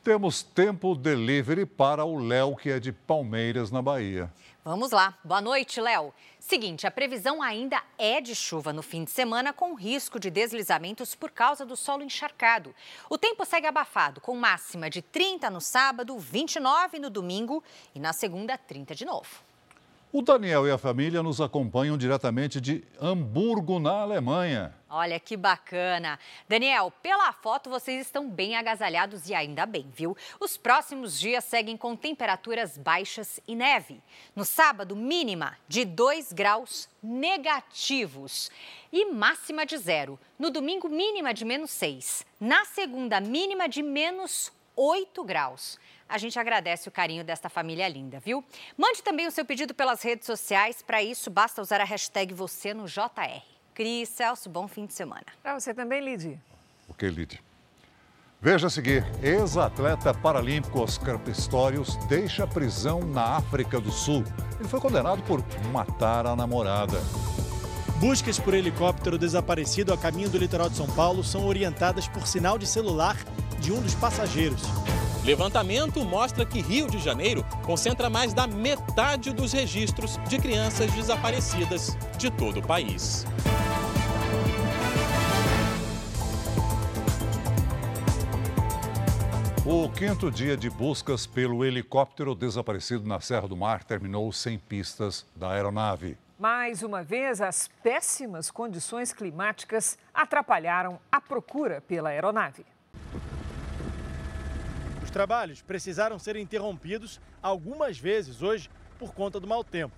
[0.06, 4.32] Temos tempo delivery para o Léo, que é de Palmeiras, na Bahia.
[4.64, 5.18] Vamos lá.
[5.24, 6.14] Boa noite, Léo.
[6.40, 11.16] Seguinte, a previsão ainda é de chuva no fim de semana, com risco de deslizamentos
[11.16, 12.76] por causa do solo encharcado.
[13.10, 17.64] O tempo segue abafado, com máxima de 30 no sábado, 29 no domingo
[17.96, 19.45] e na segunda, 30 de novo.
[20.18, 24.74] O Daniel e a família nos acompanham diretamente de Hamburgo, na Alemanha.
[24.90, 26.18] Olha que bacana.
[26.48, 30.16] Daniel, pela foto vocês estão bem agasalhados e ainda bem, viu?
[30.40, 34.02] Os próximos dias seguem com temperaturas baixas e neve.
[34.34, 38.50] No sábado, mínima de 2 graus negativos
[38.94, 40.18] e máxima de zero.
[40.40, 42.26] No domingo, mínima de menos 6.
[42.40, 45.78] Na segunda, mínima de menos 8 graus.
[46.08, 48.44] A gente agradece o carinho desta família linda, viu?
[48.78, 50.82] Mande também o seu pedido pelas redes sociais.
[50.82, 53.42] Para isso, basta usar a hashtag você no JR.
[53.74, 55.26] Cris, Celso, bom fim de semana.
[55.42, 56.40] Para você também, Lid.
[56.88, 57.42] Ok, Lid.
[58.40, 64.24] Veja a seguir, ex-atleta paralímpico Oscar Pistorius deixa prisão na África do Sul.
[64.60, 67.00] Ele foi condenado por matar a namorada.
[68.00, 72.58] Buscas por helicóptero desaparecido a caminho do litoral de São Paulo são orientadas por sinal
[72.60, 73.18] de celular
[73.60, 74.62] de um dos passageiros.
[75.26, 81.98] Levantamento mostra que Rio de Janeiro concentra mais da metade dos registros de crianças desaparecidas
[82.16, 83.26] de todo o país.
[89.66, 95.26] O quinto dia de buscas pelo helicóptero desaparecido na Serra do Mar terminou sem pistas
[95.36, 96.20] da aeronave.
[96.38, 102.64] Mais uma vez, as péssimas condições climáticas atrapalharam a procura pela aeronave
[105.16, 109.96] trabalhos precisaram ser interrompidos algumas vezes hoje por conta do mau tempo.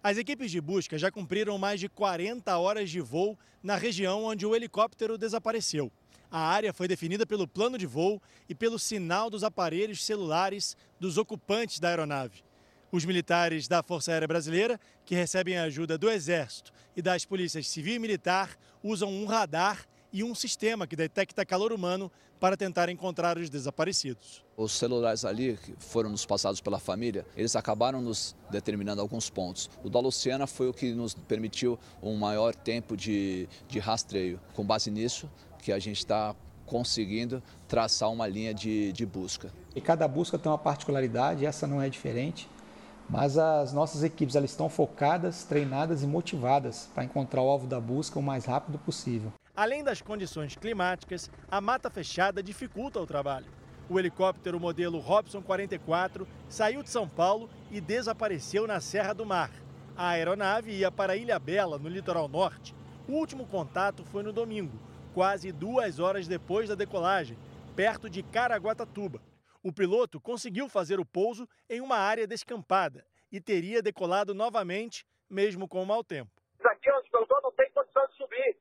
[0.00, 4.46] As equipes de busca já cumpriram mais de 40 horas de voo na região onde
[4.46, 5.90] o helicóptero desapareceu.
[6.30, 11.18] A área foi definida pelo plano de voo e pelo sinal dos aparelhos celulares dos
[11.18, 12.44] ocupantes da aeronave.
[12.92, 17.66] Os militares da Força Aérea Brasileira, que recebem a ajuda do Exército e das polícias
[17.66, 22.88] civil e militar, usam um radar e um sistema que detecta calor humano para tentar
[22.88, 24.44] encontrar os desaparecidos.
[24.56, 29.68] Os celulares ali que foram nos passados pela família, eles acabaram nos determinando alguns pontos.
[29.82, 34.40] O da Luciana foi o que nos permitiu um maior tempo de, de rastreio.
[34.54, 35.28] Com base nisso,
[35.60, 39.52] que a gente está conseguindo traçar uma linha de, de busca.
[39.74, 42.48] E cada busca tem uma particularidade, essa não é diferente
[43.08, 47.80] mas as nossas equipes elas estão focadas, treinadas e motivadas para encontrar o alvo da
[47.80, 49.32] busca o mais rápido possível.
[49.58, 53.50] Além das condições climáticas, a mata fechada dificulta o trabalho.
[53.90, 59.50] O helicóptero modelo Robson 44 saiu de São Paulo e desapareceu na Serra do Mar.
[59.96, 62.72] A aeronave ia para Ilha Bela, no litoral norte.
[63.08, 64.78] O último contato foi no domingo,
[65.12, 67.36] quase duas horas depois da decolagem,
[67.74, 69.20] perto de Caraguatatuba.
[69.60, 75.66] O piloto conseguiu fazer o pouso em uma área descampada e teria decolado novamente, mesmo
[75.66, 76.30] com o mau tempo.
[76.64, 78.56] Aqui onde eu estou não tem condição de subir.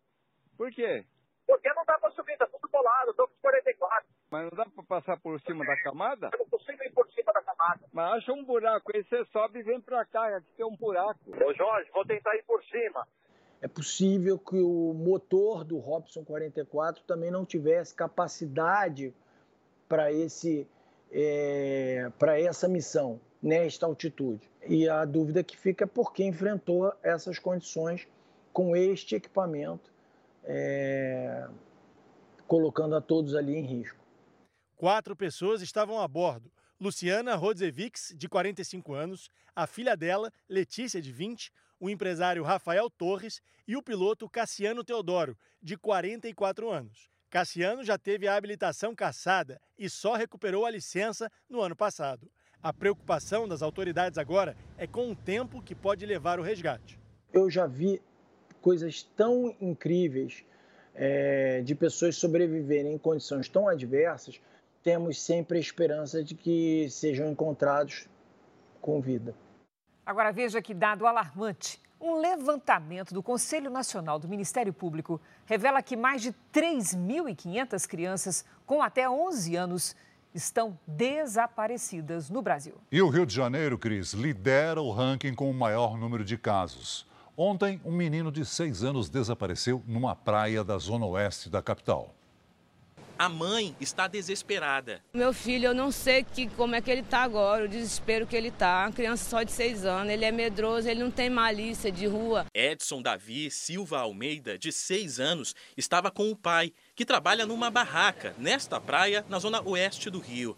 [0.57, 1.05] Por quê?
[1.45, 4.05] Porque não dá para subir, está tudo colado, estou com 44.
[4.29, 6.29] Mas não dá para passar por cima da camada?
[6.33, 7.81] Eu não consigo ir por cima da camada.
[7.93, 11.19] Mas acha um buraco, aí você sobe e vem para cá, aqui tem um buraco.
[11.27, 13.07] Ô Jorge, vou tentar ir por cima.
[13.61, 19.15] É possível que o motor do Robson 44 também não tivesse capacidade
[19.87, 20.67] para esse
[21.11, 24.49] é, para essa missão nesta altitude.
[24.67, 28.07] E a dúvida que fica é por que enfrentou essas condições
[28.51, 29.91] com este equipamento,
[30.47, 31.47] é,
[32.47, 33.99] colocando a todos ali em risco.
[34.75, 36.51] Quatro pessoas estavam a bordo.
[36.79, 43.41] Luciana Rodzevics, de 45 anos, a filha dela, Letícia, de 20, o empresário Rafael Torres
[43.67, 47.09] e o piloto Cassiano Teodoro, de 44 anos.
[47.29, 52.31] Cassiano já teve a habilitação cassada e só recuperou a licença no ano passado.
[52.61, 56.99] A preocupação das autoridades agora é com o tempo que pode levar o resgate.
[57.33, 58.01] Eu já vi
[58.67, 60.43] coisas tão incríveis
[60.93, 64.41] é, de pessoas sobreviverem em condições tão adversas
[64.83, 68.09] temos sempre a esperança de que sejam encontrados
[68.81, 69.33] com vida.
[70.05, 71.81] Agora veja que dado alarmante.
[71.99, 78.81] Um levantamento do Conselho Nacional do Ministério Público revela que mais de 3.500 crianças com
[78.81, 79.95] até 11 anos
[80.33, 82.75] estão desaparecidas no Brasil.
[82.91, 87.06] E o Rio de Janeiro, Cris, lidera o ranking com o maior número de casos.
[87.39, 92.15] Ontem, um menino de 6 anos desapareceu numa praia da zona oeste da capital.
[93.19, 95.03] A mãe está desesperada.
[95.13, 98.35] Meu filho, eu não sei que, como é que ele está agora, o desespero que
[98.35, 98.85] ele está.
[98.85, 102.47] Uma criança só de seis anos, ele é medroso, ele não tem malícia de rua.
[102.55, 108.33] Edson Davi Silva Almeida, de seis anos, estava com o pai, que trabalha numa barraca
[108.39, 110.57] nesta praia, na zona oeste do Rio.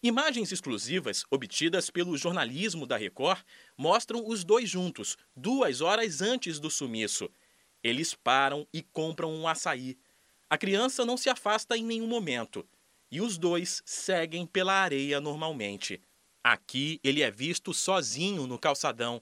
[0.00, 3.42] Imagens exclusivas obtidas pelo jornalismo da Record
[3.76, 7.28] mostram os dois juntos, duas horas antes do sumiço.
[7.82, 9.98] Eles param e compram um açaí.
[10.48, 12.64] A criança não se afasta em nenhum momento
[13.10, 16.00] e os dois seguem pela areia normalmente.
[16.44, 19.20] Aqui ele é visto sozinho no calçadão.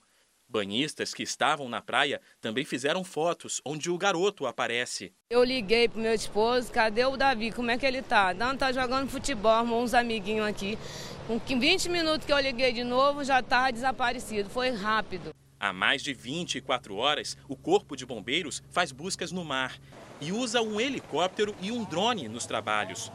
[0.49, 5.13] Banhistas que estavam na praia também fizeram fotos onde o garoto aparece.
[5.29, 7.51] Eu liguei pro meu esposo, cadê o Davi?
[7.51, 8.33] Como é que ele tá?
[8.33, 10.79] Não, tá jogando futebol, armou uns amiguinhos aqui.
[11.27, 14.49] Com 20 minutos que eu liguei de novo, já tá desaparecido.
[14.49, 15.35] Foi rápido.
[15.59, 19.77] Há mais de 24 horas, o Corpo de Bombeiros faz buscas no mar
[20.21, 23.11] e usa um helicóptero e um drone nos trabalhos.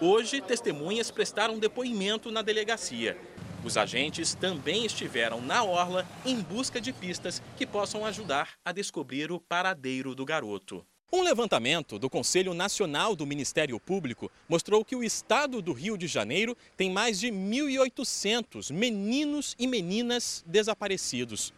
[0.00, 3.16] Hoje, testemunhas prestaram depoimento na delegacia.
[3.64, 9.32] Os agentes também estiveram na orla em busca de pistas que possam ajudar a descobrir
[9.32, 10.84] o paradeiro do garoto.
[11.10, 16.06] Um levantamento do Conselho Nacional do Ministério Público mostrou que o estado do Rio de
[16.06, 21.54] Janeiro tem mais de 1.800 meninos e meninas desaparecidos.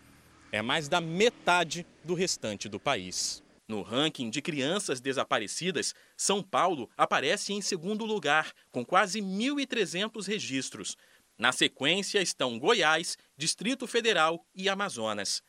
[0.53, 3.43] É mais da metade do restante do país.
[3.69, 10.97] No ranking de crianças desaparecidas, São Paulo aparece em segundo lugar, com quase 1.300 registros.
[11.39, 15.43] Na sequência estão Goiás, Distrito Federal e Amazonas.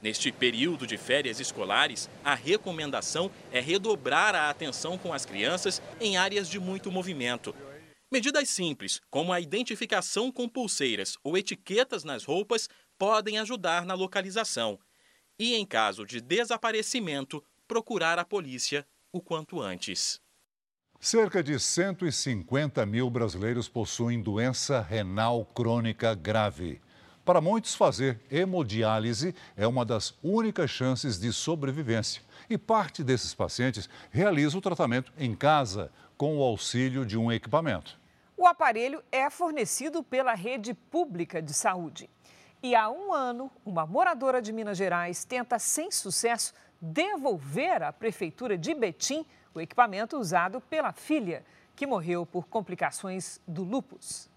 [0.00, 6.16] Neste período de férias escolares, a recomendação é redobrar a atenção com as crianças em
[6.16, 7.54] áreas de muito movimento.
[8.10, 14.78] Medidas simples, como a identificação com pulseiras ou etiquetas nas roupas, podem ajudar na localização.
[15.38, 20.20] E em caso de desaparecimento, procurar a polícia o quanto antes.
[21.04, 26.80] Cerca de 150 mil brasileiros possuem doença renal crônica grave.
[27.24, 32.22] Para muitos, fazer hemodiálise é uma das únicas chances de sobrevivência.
[32.48, 37.98] E parte desses pacientes realiza o tratamento em casa, com o auxílio de um equipamento.
[38.36, 42.08] O aparelho é fornecido pela rede pública de saúde.
[42.62, 48.56] E há um ano, uma moradora de Minas Gerais tenta, sem sucesso, devolver à Prefeitura
[48.56, 54.30] de Betim o equipamento usado pela filha, que morreu por complicações do lupus.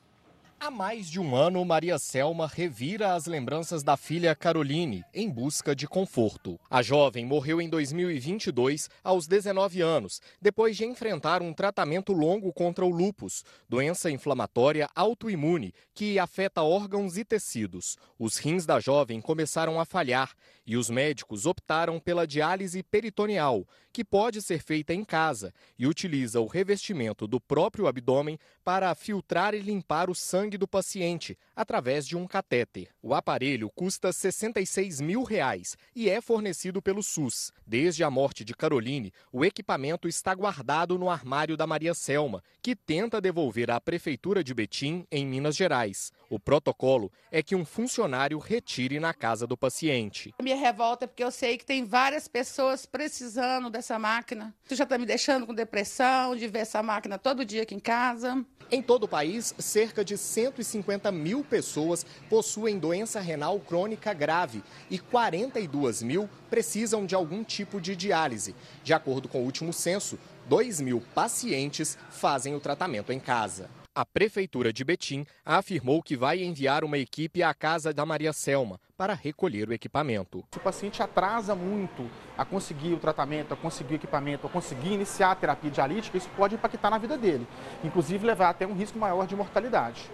[0.58, 5.76] Há mais de um ano, Maria Selma revira as lembranças da filha Caroline em busca
[5.76, 6.58] de conforto.
[6.70, 12.86] A jovem morreu em 2022, aos 19 anos, depois de enfrentar um tratamento longo contra
[12.86, 17.98] o lupus, doença inflamatória autoimune que afeta órgãos e tecidos.
[18.18, 20.32] Os rins da jovem começaram a falhar
[20.66, 26.42] e os médicos optaram pela diálise peritoneal, que pode ser feita em casa e utiliza
[26.42, 32.18] o revestimento do próprio abdômen para filtrar e limpar o sangue do paciente através de
[32.18, 32.90] um catéter.
[33.02, 37.52] O aparelho custa 66 mil reais e é fornecido pelo SUS.
[37.66, 42.76] Desde a morte de Caroline, o equipamento está guardado no armário da Maria Selma, que
[42.76, 46.12] tenta devolver à Prefeitura de Betim, em Minas Gerais.
[46.30, 50.34] O protocolo é que um funcionário retire na casa do paciente.
[50.42, 54.54] Minha revolta é porque eu sei que tem várias pessoas precisando dessa máquina.
[54.66, 57.80] Isso já está me deixando com depressão de ver essa máquina todo dia aqui em
[57.80, 58.44] casa.
[58.72, 65.00] Em todo o país, cerca de 150 mil pessoas possuem doença renal crônica grave e
[65.00, 68.56] 42 mil precisam de algum tipo de diálise.
[68.84, 73.70] De acordo com o último censo, 2 mil pacientes fazem o tratamento em casa.
[73.98, 78.78] A Prefeitura de Betim afirmou que vai enviar uma equipe à casa da Maria Selma
[78.98, 80.44] para recolher o equipamento.
[80.52, 84.92] Se o paciente atrasa muito a conseguir o tratamento, a conseguir o equipamento, a conseguir
[84.92, 87.48] iniciar a terapia dialítica, isso pode impactar na vida dele,
[87.86, 90.12] inclusive levar até um risco maior de mortalidade.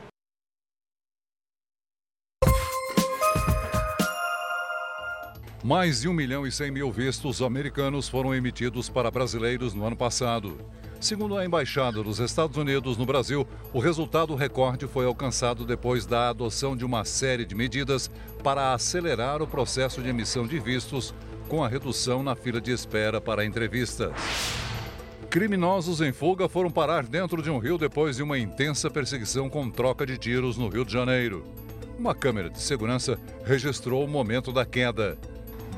[5.64, 9.96] Mais de 1 milhão e 100 mil vistos americanos foram emitidos para brasileiros no ano
[9.96, 10.58] passado.
[11.00, 16.30] Segundo a Embaixada dos Estados Unidos no Brasil, o resultado recorde foi alcançado depois da
[16.30, 18.10] adoção de uma série de medidas
[18.44, 21.14] para acelerar o processo de emissão de vistos,
[21.48, 24.12] com a redução na fila de espera para entrevistas.
[25.30, 29.70] Criminosos em fuga foram parar dentro de um rio depois de uma intensa perseguição com
[29.70, 31.46] troca de tiros no Rio de Janeiro.
[32.00, 35.20] Uma câmera de segurança registrou o momento da queda.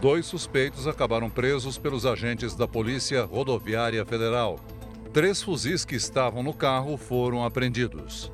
[0.04, 4.60] Dois suspeitos acabaram presos pelos agentes da Polícia Rodoviária Federal.
[5.14, 8.30] Três fuzis que estavam no carro foram apreendidos.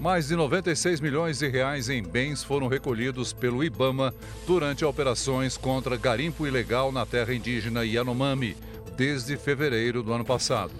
[0.00, 4.12] Mais de 96 milhões de reais em bens foram recolhidos pelo Ibama
[4.44, 8.56] durante operações contra garimpo ilegal na terra indígena Yanomami,
[8.96, 10.72] desde fevereiro do ano passado.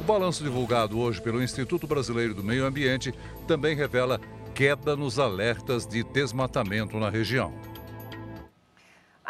[0.00, 3.12] O balanço divulgado hoje pelo Instituto Brasileiro do Meio Ambiente
[3.48, 4.20] também revela
[4.54, 7.52] queda nos alertas de desmatamento na região.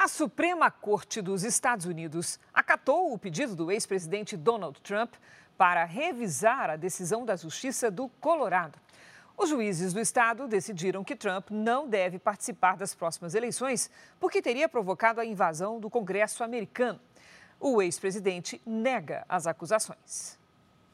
[0.02, 5.12] A Suprema Corte dos Estados Unidos acatou o pedido do ex-presidente Donald Trump
[5.58, 8.78] para revisar a decisão da Justiça do Colorado.
[9.36, 14.70] Os juízes do estado decidiram que Trump não deve participar das próximas eleições porque teria
[14.70, 16.98] provocado a invasão do Congresso americano.
[17.60, 20.38] O ex-presidente nega as acusações.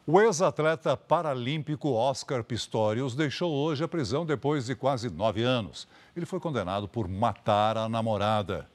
[0.04, 5.86] O ex-atleta paralímpico Oscar Pistorius deixou hoje a prisão depois de quase nove anos.
[6.16, 8.68] Ele foi condenado por matar a namorada.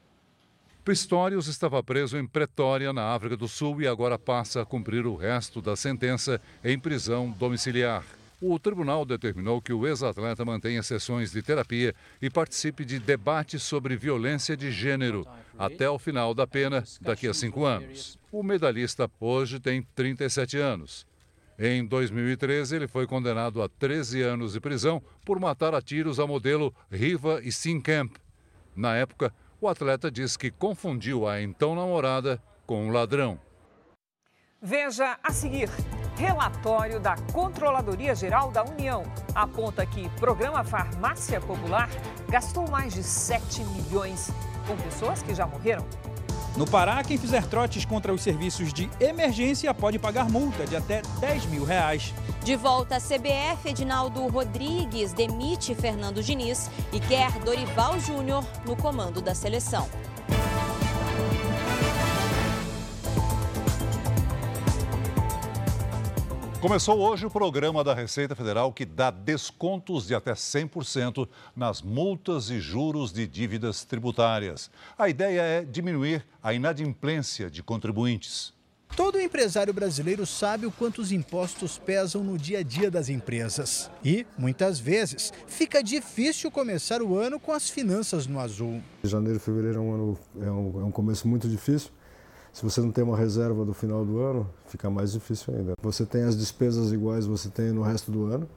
[0.84, 5.15] Pistorius estava preso em Pretória, na África do Sul, e agora passa a cumprir o
[5.15, 8.03] resto da sentença em prisão domiciliar.
[8.41, 13.95] O tribunal determinou que o ex-atleta mantenha sessões de terapia e participe de debates sobre
[13.95, 18.17] violência de gênero até o final da pena, daqui a cinco anos.
[18.32, 21.05] O medalhista hoje tem 37 anos.
[21.59, 26.25] Em 2013, ele foi condenado a 13 anos de prisão por matar a tiros a
[26.25, 28.15] modelo Riva Steenkamp.
[28.75, 29.32] Na época,
[29.62, 33.39] o atleta diz que confundiu a então namorada com um ladrão.
[34.59, 35.70] Veja a seguir.
[36.18, 39.03] Relatório da Controladoria Geral da União
[39.34, 41.89] aponta que programa Farmácia Popular
[42.30, 44.30] gastou mais de 7 milhões
[44.68, 45.86] com pessoas que já morreram.
[46.57, 51.01] No Pará, quem fizer trotes contra os serviços de emergência pode pagar multa de até
[51.19, 52.13] 10 mil reais.
[52.43, 59.21] De volta à CBF, Edinaldo Rodrigues demite Fernando Diniz e quer Dorival Júnior no comando
[59.21, 59.87] da seleção.
[66.62, 72.51] Começou hoje o programa da Receita Federal que dá descontos de até 100% nas multas
[72.51, 74.70] e juros de dívidas tributárias.
[74.95, 78.53] A ideia é diminuir a inadimplência de contribuintes.
[78.95, 83.89] Todo empresário brasileiro sabe o quanto os impostos pesam no dia a dia das empresas.
[84.05, 88.84] E, muitas vezes, fica difícil começar o ano com as finanças no azul.
[89.03, 91.89] Janeiro e fevereiro é um, ano, é um, é um começo muito difícil.
[92.53, 95.73] Se você não tem uma reserva do final do ano, fica mais difícil ainda.
[95.81, 98.47] Você tem as despesas iguais você tem no resto do ano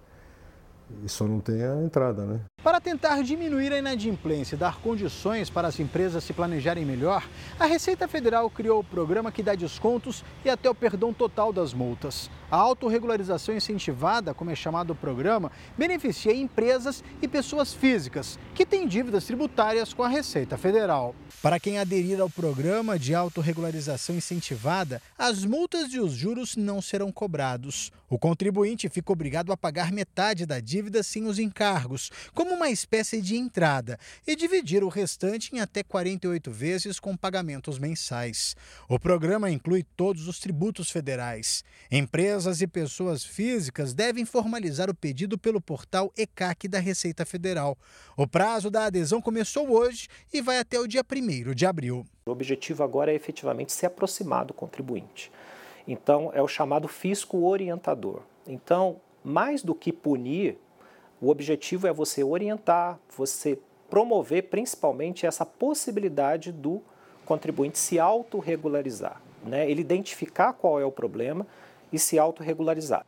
[1.05, 2.41] e só não tem a entrada, né?
[2.65, 7.29] Para tentar diminuir a inadimplência e dar condições para as empresas se planejarem melhor,
[7.61, 11.75] a Receita Federal criou o programa que dá descontos e até o perdão total das
[11.75, 12.31] multas.
[12.51, 18.89] A autorregularização incentivada, como é chamado o programa, beneficia empresas e pessoas físicas que têm
[18.89, 21.15] dívidas tributárias com a Receita Federal.
[21.43, 27.13] Para quem aderir ao programa de autorregularização incentivada, as multas e os juros não serão
[27.13, 27.93] cobrados.
[28.09, 32.11] O contribuinte fica obrigado a pagar metade da dívida sem os encargos,
[32.55, 38.57] uma espécie de entrada, e dividir o restante em até 48 vezes com pagamentos mensais.
[38.89, 41.63] O programa inclui todos os tributos federais.
[41.91, 47.77] Empresas e pessoas físicas devem formalizar o pedido pelo portal ECAC da Receita Federal.
[48.17, 52.07] O prazo da adesão começou hoje e vai até o dia 1 de abril.
[52.27, 55.31] O objetivo agora é efetivamente se aproximar do contribuinte.
[55.87, 58.23] Então, é o chamado fisco orientador.
[58.47, 60.59] Então, mais do que punir,
[61.25, 63.59] o objetivo é você orientar, você
[63.89, 66.83] promover principalmente essa possibilidade do
[67.25, 69.69] contribuinte se autorregularizar, né?
[69.71, 71.47] ele identificar qual é o problema
[71.91, 73.07] e se autorregularizar.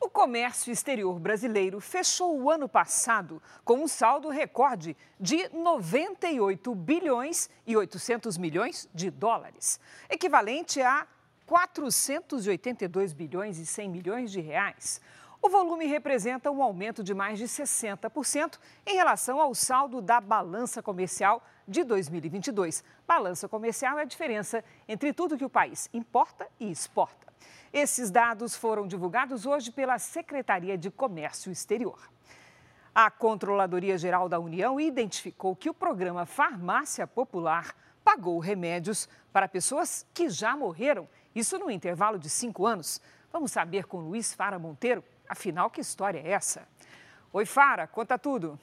[0.00, 7.48] O comércio exterior brasileiro fechou o ano passado com um saldo recorde de 98 bilhões
[7.64, 9.78] e 800 milhões de dólares,
[10.10, 11.06] equivalente a
[11.46, 15.00] 482 bilhões e 100 milhões de reais.
[15.46, 20.82] O volume representa um aumento de mais de 60% em relação ao saldo da balança
[20.82, 22.82] comercial de 2022.
[23.06, 27.32] Balança comercial é a diferença entre tudo que o país importa e exporta.
[27.72, 32.10] Esses dados foram divulgados hoje pela Secretaria de Comércio Exterior.
[32.92, 37.72] A Controladoria Geral da União identificou que o programa Farmácia Popular
[38.02, 43.00] pagou remédios para pessoas que já morreram isso no intervalo de cinco anos.
[43.32, 46.66] Vamos saber com Luiz Fara Monteiro, afinal, que história é essa?
[47.32, 48.58] Oi, Fara, conta tudo.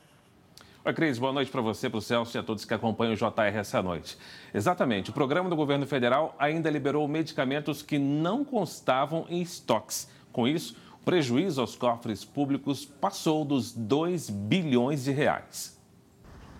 [0.85, 3.15] Oi, Cris, boa noite para você, para o Celso e a todos que acompanham o
[3.15, 4.17] JR essa noite.
[4.53, 10.09] Exatamente, o programa do governo federal ainda liberou medicamentos que não constavam em estoques.
[10.31, 15.72] Com isso, o prejuízo aos cofres públicos passou dos 2 bilhões de reais.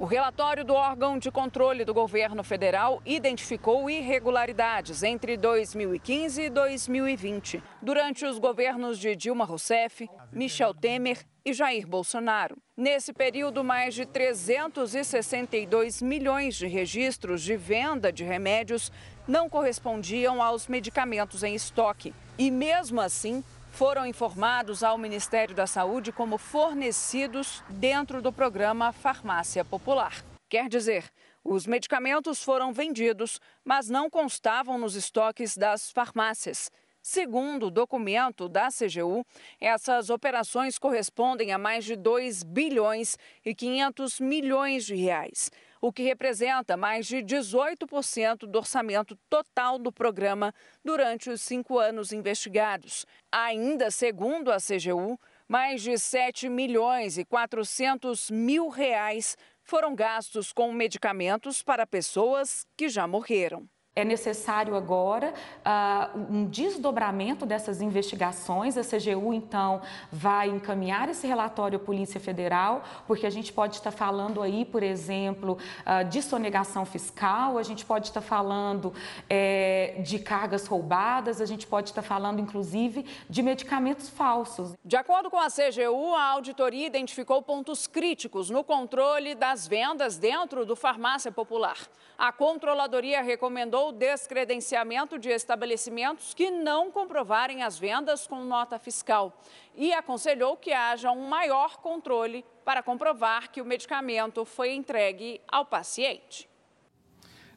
[0.04, 7.64] O relatório do órgão de controle do governo federal identificou irregularidades entre 2015 e 2020,
[7.82, 12.58] durante os governos de Dilma Rousseff, Michel Temer e Jair Bolsonaro.
[12.76, 18.92] Nesse período, mais de 362 milhões de registros de venda de remédios
[19.26, 22.14] não correspondiam aos medicamentos em estoque.
[22.38, 23.42] E mesmo assim,
[23.74, 30.24] foram informados ao Ministério da Saúde como fornecidos dentro do programa Farmácia Popular.
[30.48, 31.10] Quer dizer,
[31.44, 36.70] os medicamentos foram vendidos, mas não constavam nos estoques das farmácias.
[37.02, 39.26] Segundo o documento da CGU,
[39.60, 45.50] essas operações correspondem a mais de 2 bilhões e 500 milhões de reais
[45.84, 52.14] o que representa mais de 18% do orçamento total do programa durante os cinco anos
[52.14, 53.06] investigados.
[53.30, 60.72] Ainda segundo a CGU, mais de 7 milhões e 400 mil reais foram gastos com
[60.72, 63.68] medicamentos para pessoas que já morreram.
[63.96, 68.76] É necessário agora uh, um desdobramento dessas investigações.
[68.76, 73.92] A CGU, então, vai encaminhar esse relatório à Polícia Federal, porque a gente pode estar
[73.92, 78.92] falando aí, por exemplo, uh, de sonegação fiscal, a gente pode estar falando
[79.30, 84.74] é, de cargas roubadas, a gente pode estar falando, inclusive, de medicamentos falsos.
[84.84, 90.66] De acordo com a CGU, a auditoria identificou pontos críticos no controle das vendas dentro
[90.66, 91.78] do Farmácia Popular.
[92.18, 99.38] A controladoria recomendou o descredenciamento de estabelecimentos que não comprovarem as vendas com nota fiscal
[99.76, 105.66] e aconselhou que haja um maior controle para comprovar que o medicamento foi entregue ao
[105.66, 106.50] paciente.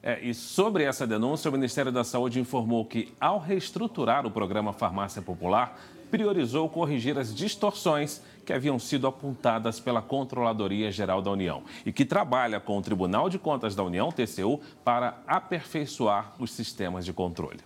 [0.03, 4.73] É, e sobre essa denúncia, o Ministério da Saúde informou que, ao reestruturar o programa
[4.73, 5.77] Farmácia Popular,
[6.11, 12.05] priorizou corrigir as distorções que haviam sido apontadas pela Controladoria Geral da União e que
[12.05, 17.61] trabalha com o Tribunal de Contas da União, TCU, para aperfeiçoar os sistemas de controle.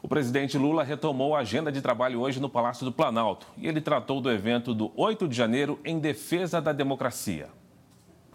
[0.00, 3.80] O presidente Lula retomou a agenda de trabalho hoje no Palácio do Planalto e ele
[3.80, 7.48] tratou do evento do 8 de janeiro em defesa da democracia.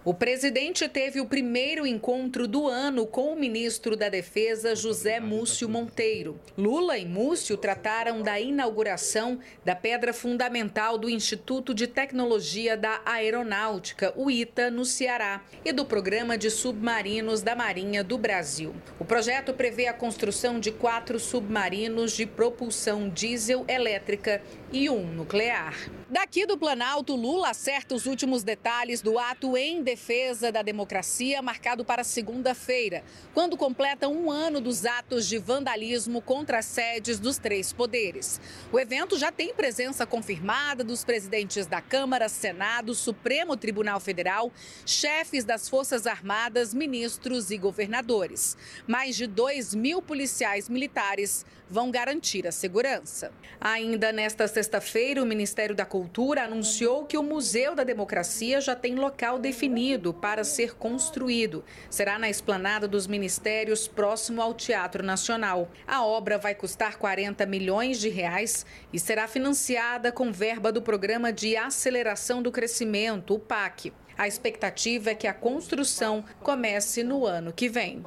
[0.06, 5.70] O presidente teve o primeiro encontro do ano com o ministro da Defesa, José Múcio
[5.70, 6.38] Monteiro.
[6.58, 14.14] Lula e Múcio trataram da inauguração da pedra fundamental do Instituto de Tecnologia da Aeronáutica,
[14.18, 18.76] o ITA, no Ceará, e do programa de submarinos da Marinha do Brasil.
[19.00, 24.42] O projeto prevê a construção de quatro submarinos de propulsão diesel elétrica
[24.74, 25.76] e um nuclear.
[26.10, 31.86] Daqui do Planalto, Lula acerta os últimos detalhes do ato em defesa da democracia, marcado
[31.86, 33.04] para segunda-feira,
[33.36, 38.42] quando completa um ano dos atos de vandalismo contra as sedes dos três poderes.
[38.72, 44.52] O evento já tem presença confirmada dos presidentes da Câmara, Senado, Supremo Tribunal Federal,
[44.88, 48.58] chefes das Forças Armadas, ministros e governadores.
[48.88, 53.32] Mais de 2 mil policiais militares vão garantir a segurança.
[53.60, 58.94] Ainda nesta sexta-feira, o Ministério da Cultura anunciou que o Museu da Democracia já tem
[58.94, 61.66] local definido para ser construído.
[61.90, 65.72] Será na esplanada dos ministérios, próximo ao Teatro Nacional.
[65.88, 71.34] A obra vai custar 40 milhões de reais e será financiada com verba do Programa
[71.34, 73.92] de Aceleração do Crescimento, o PAC.
[74.16, 78.04] A expectativa é que a construção comece no ano que vem.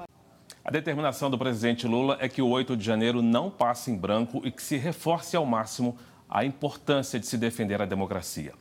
[0.67, 4.43] A determinação do presidente Lula é que o 8 de janeiro não passe em branco
[4.45, 5.97] e que se reforce ao máximo
[6.29, 8.53] a importância de se defender a democracia.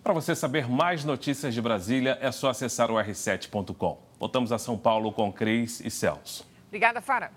[0.00, 3.98] Para você saber mais notícias de Brasília, é só acessar o r7.com.
[4.20, 6.48] Voltamos a São Paulo com Cris e Celso.
[6.68, 7.32] Obrigada, Fara.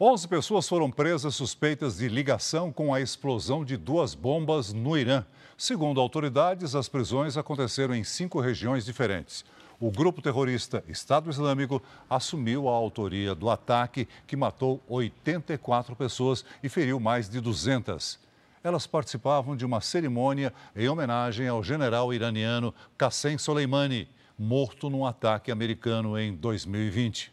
[0.00, 5.26] 11 pessoas foram presas suspeitas de ligação com a explosão de duas bombas no Irã.
[5.58, 9.44] Segundo autoridades, as prisões aconteceram em cinco regiões diferentes
[9.80, 16.68] o grupo terrorista Estado Islâmico assumiu a autoria do ataque que matou 84 pessoas e
[16.68, 18.18] feriu mais de 200.
[18.62, 24.08] Elas participavam de uma cerimônia em homenagem ao general iraniano Qassem Soleimani,
[24.38, 27.32] morto num ataque americano em 2020.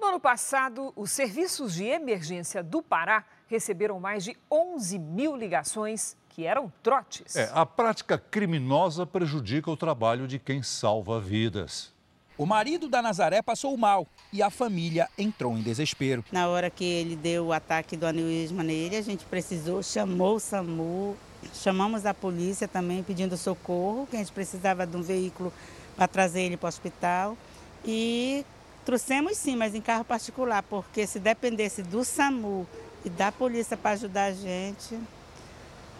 [0.00, 6.16] No ano passado, os serviços de emergência do Pará receberam mais de 11 mil ligações
[6.36, 7.34] que eram trotes.
[7.34, 11.94] É, a prática criminosa prejudica o trabalho de quem salva vidas.
[12.36, 16.22] O marido da Nazaré passou mal e a família entrou em desespero.
[16.30, 20.38] Na hora que ele deu o ataque do aneurisma nele, a gente precisou, chamou o
[20.38, 21.16] SAMU,
[21.54, 25.50] chamamos a polícia também pedindo socorro, que a gente precisava de um veículo
[25.96, 27.34] para trazer ele para o hospital.
[27.82, 28.44] E
[28.84, 32.66] trouxemos sim, mas em carro particular, porque se dependesse do SAMU
[33.06, 34.98] e da polícia para ajudar a gente,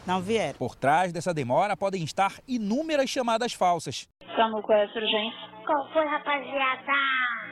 [0.07, 0.59] não vieram.
[0.59, 4.09] Por trás dessa demora podem estar inúmeras chamadas falsas.
[4.21, 5.57] Estamos com essa urgência.
[5.67, 6.93] Qual foi, rapaziada?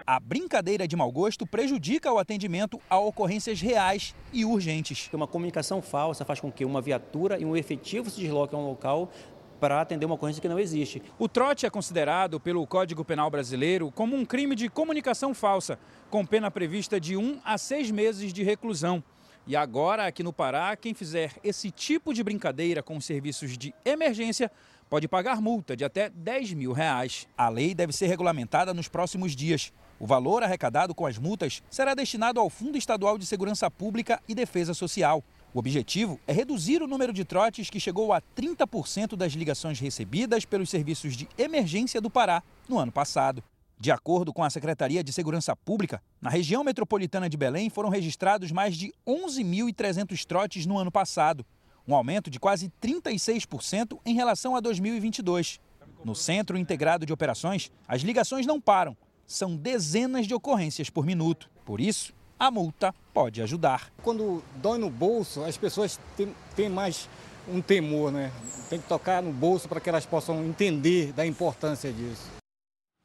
[0.07, 5.09] A brincadeira de mau gosto prejudica o atendimento a ocorrências reais e urgentes.
[5.13, 8.67] Uma comunicação falsa faz com que uma viatura e um efetivo se desloquem a um
[8.67, 9.11] local
[9.59, 11.03] para atender uma ocorrência que não existe.
[11.19, 15.79] O trote é considerado pelo Código Penal Brasileiro como um crime de comunicação falsa,
[16.11, 19.03] com pena prevista de um a seis meses de reclusão.
[19.47, 23.75] E agora, aqui no Pará, quem fizer esse tipo de brincadeira com os serviços de
[23.85, 24.51] emergência
[24.89, 27.29] pode pagar multa de até 10 mil reais.
[27.37, 29.71] A lei deve ser regulamentada nos próximos dias.
[30.01, 34.35] O valor arrecadado com as multas será destinado ao Fundo Estadual de Segurança Pública e
[34.35, 35.23] Defesa Social.
[35.53, 40.47] O objetivo é reduzir o número de trotes que chegou a 30% das ligações recebidas
[40.47, 43.43] pelos serviços de emergência do Pará no ano passado.
[43.79, 48.51] De acordo com a Secretaria de Segurança Pública, na região metropolitana de Belém foram registrados
[48.51, 51.45] mais de 11.300 trotes no ano passado,
[51.87, 55.61] um aumento de quase 36% em relação a 2022.
[56.05, 58.97] No Centro Integrado de Operações, as ligações não param.
[59.27, 61.51] São dezenas de ocorrências por minuto.
[61.65, 63.93] Por isso, a multa pode ajudar.
[64.03, 67.09] Quando dói no bolso, as pessoas têm, têm mais
[67.49, 68.33] um temor, né?
[68.69, 72.34] Tem que tocar no bolso para que elas possam entender da importância disso.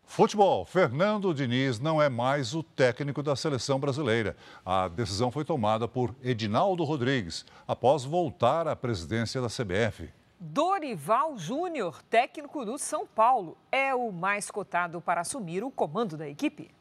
[0.10, 0.66] Futebol.
[0.66, 4.36] Fernando Diniz não é mais o técnico da seleção brasileira.
[4.66, 10.10] A decisão foi tomada por Edinaldo Rodrigues, após voltar à presidência da CBF.
[10.40, 16.28] Dorival Júnior, técnico do São Paulo, é o mais cotado para assumir o comando da
[16.28, 16.72] equipe.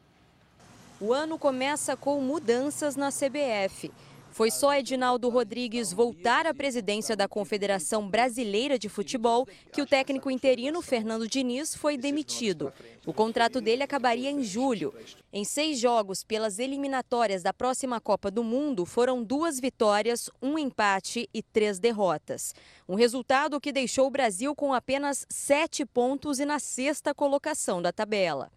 [0.99, 3.91] O ano começa com mudanças na CBF.
[4.31, 10.31] Foi só Edinaldo Rodrigues voltar à presidência da Confederação Brasileira de Futebol que o técnico
[10.31, 12.71] interino Fernando Diniz foi demitido.
[13.05, 14.93] O contrato dele acabaria em julho.
[15.33, 21.27] Em seis jogos pelas eliminatórias da próxima Copa do Mundo, foram duas vitórias, um empate
[21.33, 22.53] e três derrotas.
[22.87, 27.91] Um resultado que deixou o Brasil com apenas sete pontos e na sexta colocação da
[27.91, 28.51] tabela.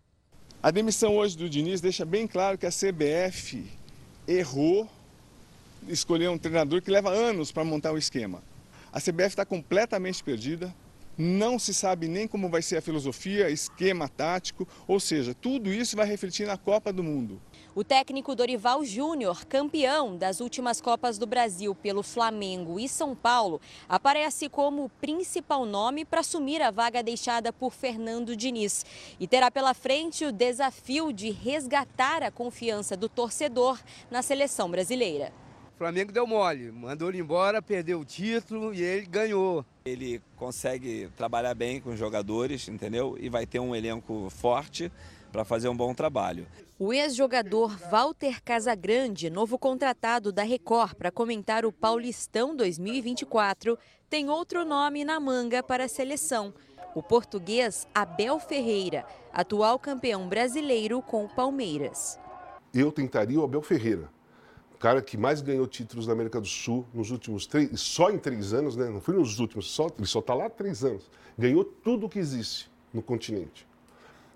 [0.62, 3.66] A demissão hoje do Diniz deixa bem claro que a CBF
[4.28, 4.88] errou
[5.89, 8.43] escolher um treinador que leva anos para montar o esquema.
[8.93, 10.74] A CBF está completamente perdida,
[11.16, 15.97] não se sabe nem como vai ser a filosofia, esquema tático, ou seja, tudo isso
[15.97, 17.41] vai refletir na Copa do Mundo.
[17.74, 23.61] O técnico Dorival Júnior, campeão das últimas Copas do Brasil pelo Flamengo e São Paulo,
[23.89, 28.85] aparece como o principal nome para assumir a vaga deixada por Fernando Diniz
[29.18, 33.78] e terá pela frente o desafio de resgatar a confiança do torcedor
[34.11, 35.41] na seleção brasileira.
[35.74, 39.64] O Flamengo deu mole, mandou ele embora, perdeu o título e ele ganhou.
[39.84, 43.16] Ele consegue trabalhar bem com os jogadores, entendeu?
[43.18, 44.92] E vai ter um elenco forte
[45.32, 46.46] para fazer um bom trabalho.
[46.78, 53.78] O ex-jogador Walter Casagrande, novo contratado da Record para comentar o Paulistão 2024,
[54.10, 56.52] tem outro nome na manga para a seleção.
[56.94, 62.18] O português Abel Ferreira, atual campeão brasileiro com o Palmeiras.
[62.74, 64.08] Eu tentaria o Abel Ferreira
[64.83, 68.53] cara que mais ganhou títulos na América do Sul nos últimos três, só em três
[68.53, 68.91] anos, né?
[68.91, 71.09] Não foi nos últimos, só, ele só está lá há três anos.
[71.39, 73.64] Ganhou tudo o que existe no continente.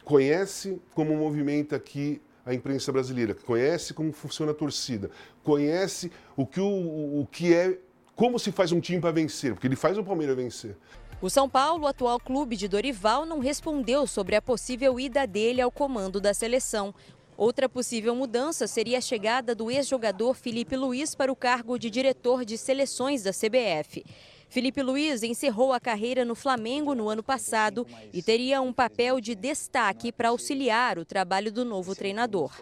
[0.04, 5.10] Conhece como movimenta aqui a imprensa brasileira, conhece como funciona a torcida,
[5.42, 7.76] conhece o que, o, o que é,
[8.14, 10.76] como se faz um time para vencer, porque ele faz o Palmeiras vencer.
[11.20, 15.70] O São Paulo, atual clube de Dorival, não respondeu sobre a possível ida dele ao
[15.70, 16.94] comando da seleção.
[17.36, 22.46] Outra possível mudança seria a chegada do ex-jogador Felipe Luiz para o cargo de diretor
[22.46, 24.04] de seleções da CBF.
[24.48, 29.34] Felipe Luiz encerrou a carreira no Flamengo no ano passado e teria um papel de
[29.34, 32.52] destaque para auxiliar o trabalho do novo treinador.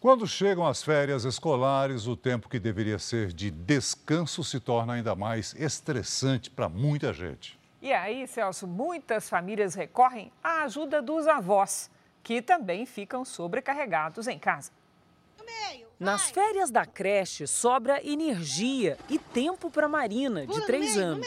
[0.00, 5.14] Quando chegam as férias escolares, o tempo que deveria ser de descanso se torna ainda
[5.14, 7.58] mais estressante para muita gente.
[7.82, 11.90] E aí, Celso, muitas famílias recorrem à ajuda dos avós,
[12.22, 14.70] que também ficam sobrecarregados em casa.
[15.98, 21.26] Nas férias da creche sobra energia e tempo para Marina, de três anos.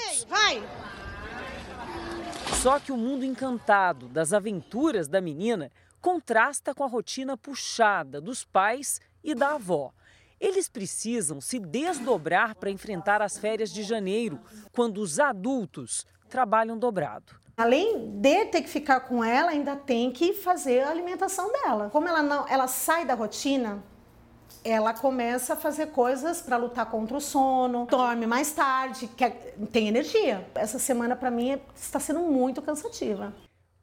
[2.61, 5.71] Só que o mundo encantado das aventuras da menina
[6.01, 9.93] contrasta com a rotina puxada dos pais e da avó.
[10.39, 14.39] Eles precisam se desdobrar para enfrentar as férias de janeiro,
[14.71, 17.42] quando os adultos trabalham dobrado.
[17.55, 21.89] Além de ter que ficar com ela, ainda tem que fazer a alimentação dela.
[21.91, 23.83] Como ela não, ela sai da rotina,
[24.63, 29.87] ela começa a fazer coisas para lutar contra o sono, dorme mais tarde, quer, tem
[29.87, 30.47] energia.
[30.55, 33.33] Essa semana para mim está sendo muito cansativa.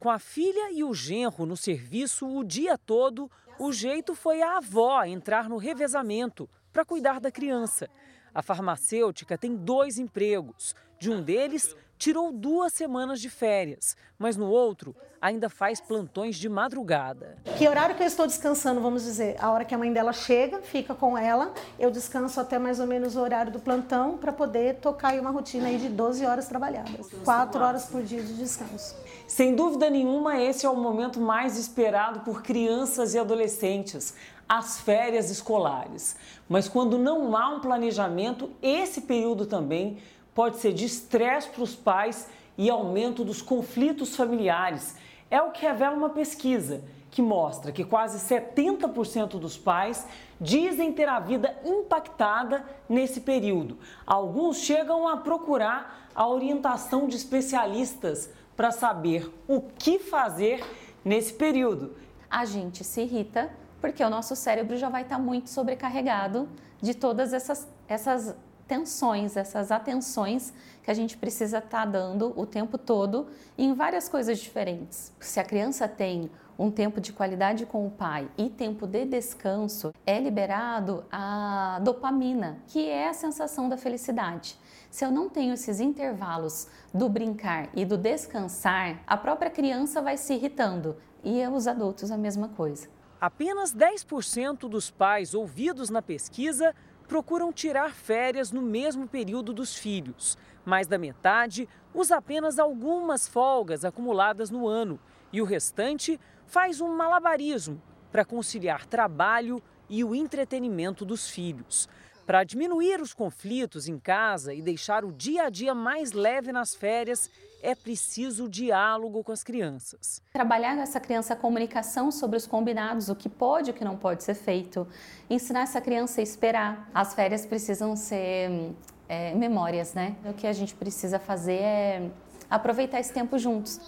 [0.00, 4.56] Com a filha e o genro no serviço o dia todo, o jeito foi a
[4.56, 7.88] avó entrar no revezamento para cuidar da criança.
[8.34, 10.74] A farmacêutica tem dois empregos.
[10.98, 16.48] De um deles, tirou duas semanas de férias, mas no outro ainda faz plantões de
[16.48, 17.36] madrugada.
[17.58, 19.36] Que horário que eu estou descansando, vamos dizer?
[19.38, 22.86] A hora que a mãe dela chega, fica com ela, eu descanso até mais ou
[22.86, 26.48] menos o horário do plantão para poder tocar aí uma rotina aí de 12 horas
[26.48, 27.06] trabalhadas.
[27.22, 28.96] Quatro horas por dia de descanso.
[29.28, 34.14] Sem dúvida nenhuma, esse é o momento mais esperado por crianças e adolescentes
[34.48, 36.16] as férias escolares.
[36.48, 39.98] Mas quando não há um planejamento, esse período também
[40.34, 44.96] pode ser de estresse para os pais e aumento dos conflitos familiares.
[45.30, 50.06] É o que revela uma pesquisa que mostra que quase 70% dos pais
[50.40, 53.78] dizem ter a vida impactada nesse período.
[54.06, 60.64] Alguns chegam a procurar a orientação de especialistas para saber o que fazer
[61.04, 61.96] nesse período.
[62.30, 63.50] A gente se irrita
[63.80, 66.48] porque o nosso cérebro já vai estar muito sobrecarregado
[66.80, 68.36] de todas essas, essas
[68.70, 70.54] tensões, essas atenções
[70.84, 73.26] que a gente precisa estar tá dando o tempo todo
[73.58, 75.12] em várias coisas diferentes.
[75.18, 79.92] Se a criança tem um tempo de qualidade com o pai e tempo de descanso,
[80.06, 84.56] é liberado a dopamina, que é a sensação da felicidade.
[84.88, 90.16] Se eu não tenho esses intervalos do brincar e do descansar, a própria criança vai
[90.16, 92.86] se irritando e os adultos a mesma coisa.
[93.20, 96.72] Apenas 10% dos pais ouvidos na pesquisa
[97.10, 100.38] procuram tirar férias no mesmo período dos filhos.
[100.64, 104.96] Mais da metade usa apenas algumas folgas acumuladas no ano
[105.32, 107.82] e o restante faz um malabarismo
[108.12, 111.88] para conciliar trabalho e o entretenimento dos filhos.
[112.24, 116.76] Para diminuir os conflitos em casa e deixar o dia a dia mais leve nas
[116.76, 117.28] férias,
[117.62, 120.22] é preciso diálogo com as crianças.
[120.32, 123.96] Trabalhar essa criança a comunicação sobre os combinados, o que pode e o que não
[123.96, 124.86] pode ser feito.
[125.28, 126.90] Ensinar essa criança a esperar.
[126.94, 128.72] As férias precisam ser
[129.08, 130.16] é, memórias, né?
[130.24, 132.10] O que a gente precisa fazer é
[132.48, 133.80] aproveitar esse tempo juntos.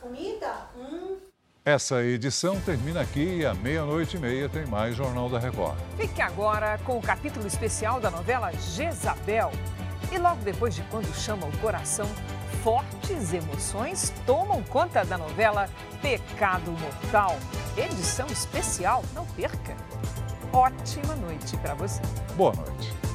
[0.00, 0.68] Comida?
[0.76, 1.16] Hum.
[1.64, 5.76] Essa edição termina aqui e à meia-noite e meia tem mais Jornal da Record.
[5.98, 9.50] Fique agora com o capítulo especial da novela Jezabel.
[10.10, 12.06] E logo depois de Quando Chama o Coração,
[12.62, 15.68] fortes emoções tomam conta da novela
[16.02, 17.36] Pecado Mortal.
[17.76, 19.76] Edição especial, não perca.
[20.52, 22.00] Ótima noite para você.
[22.36, 23.07] Boa noite.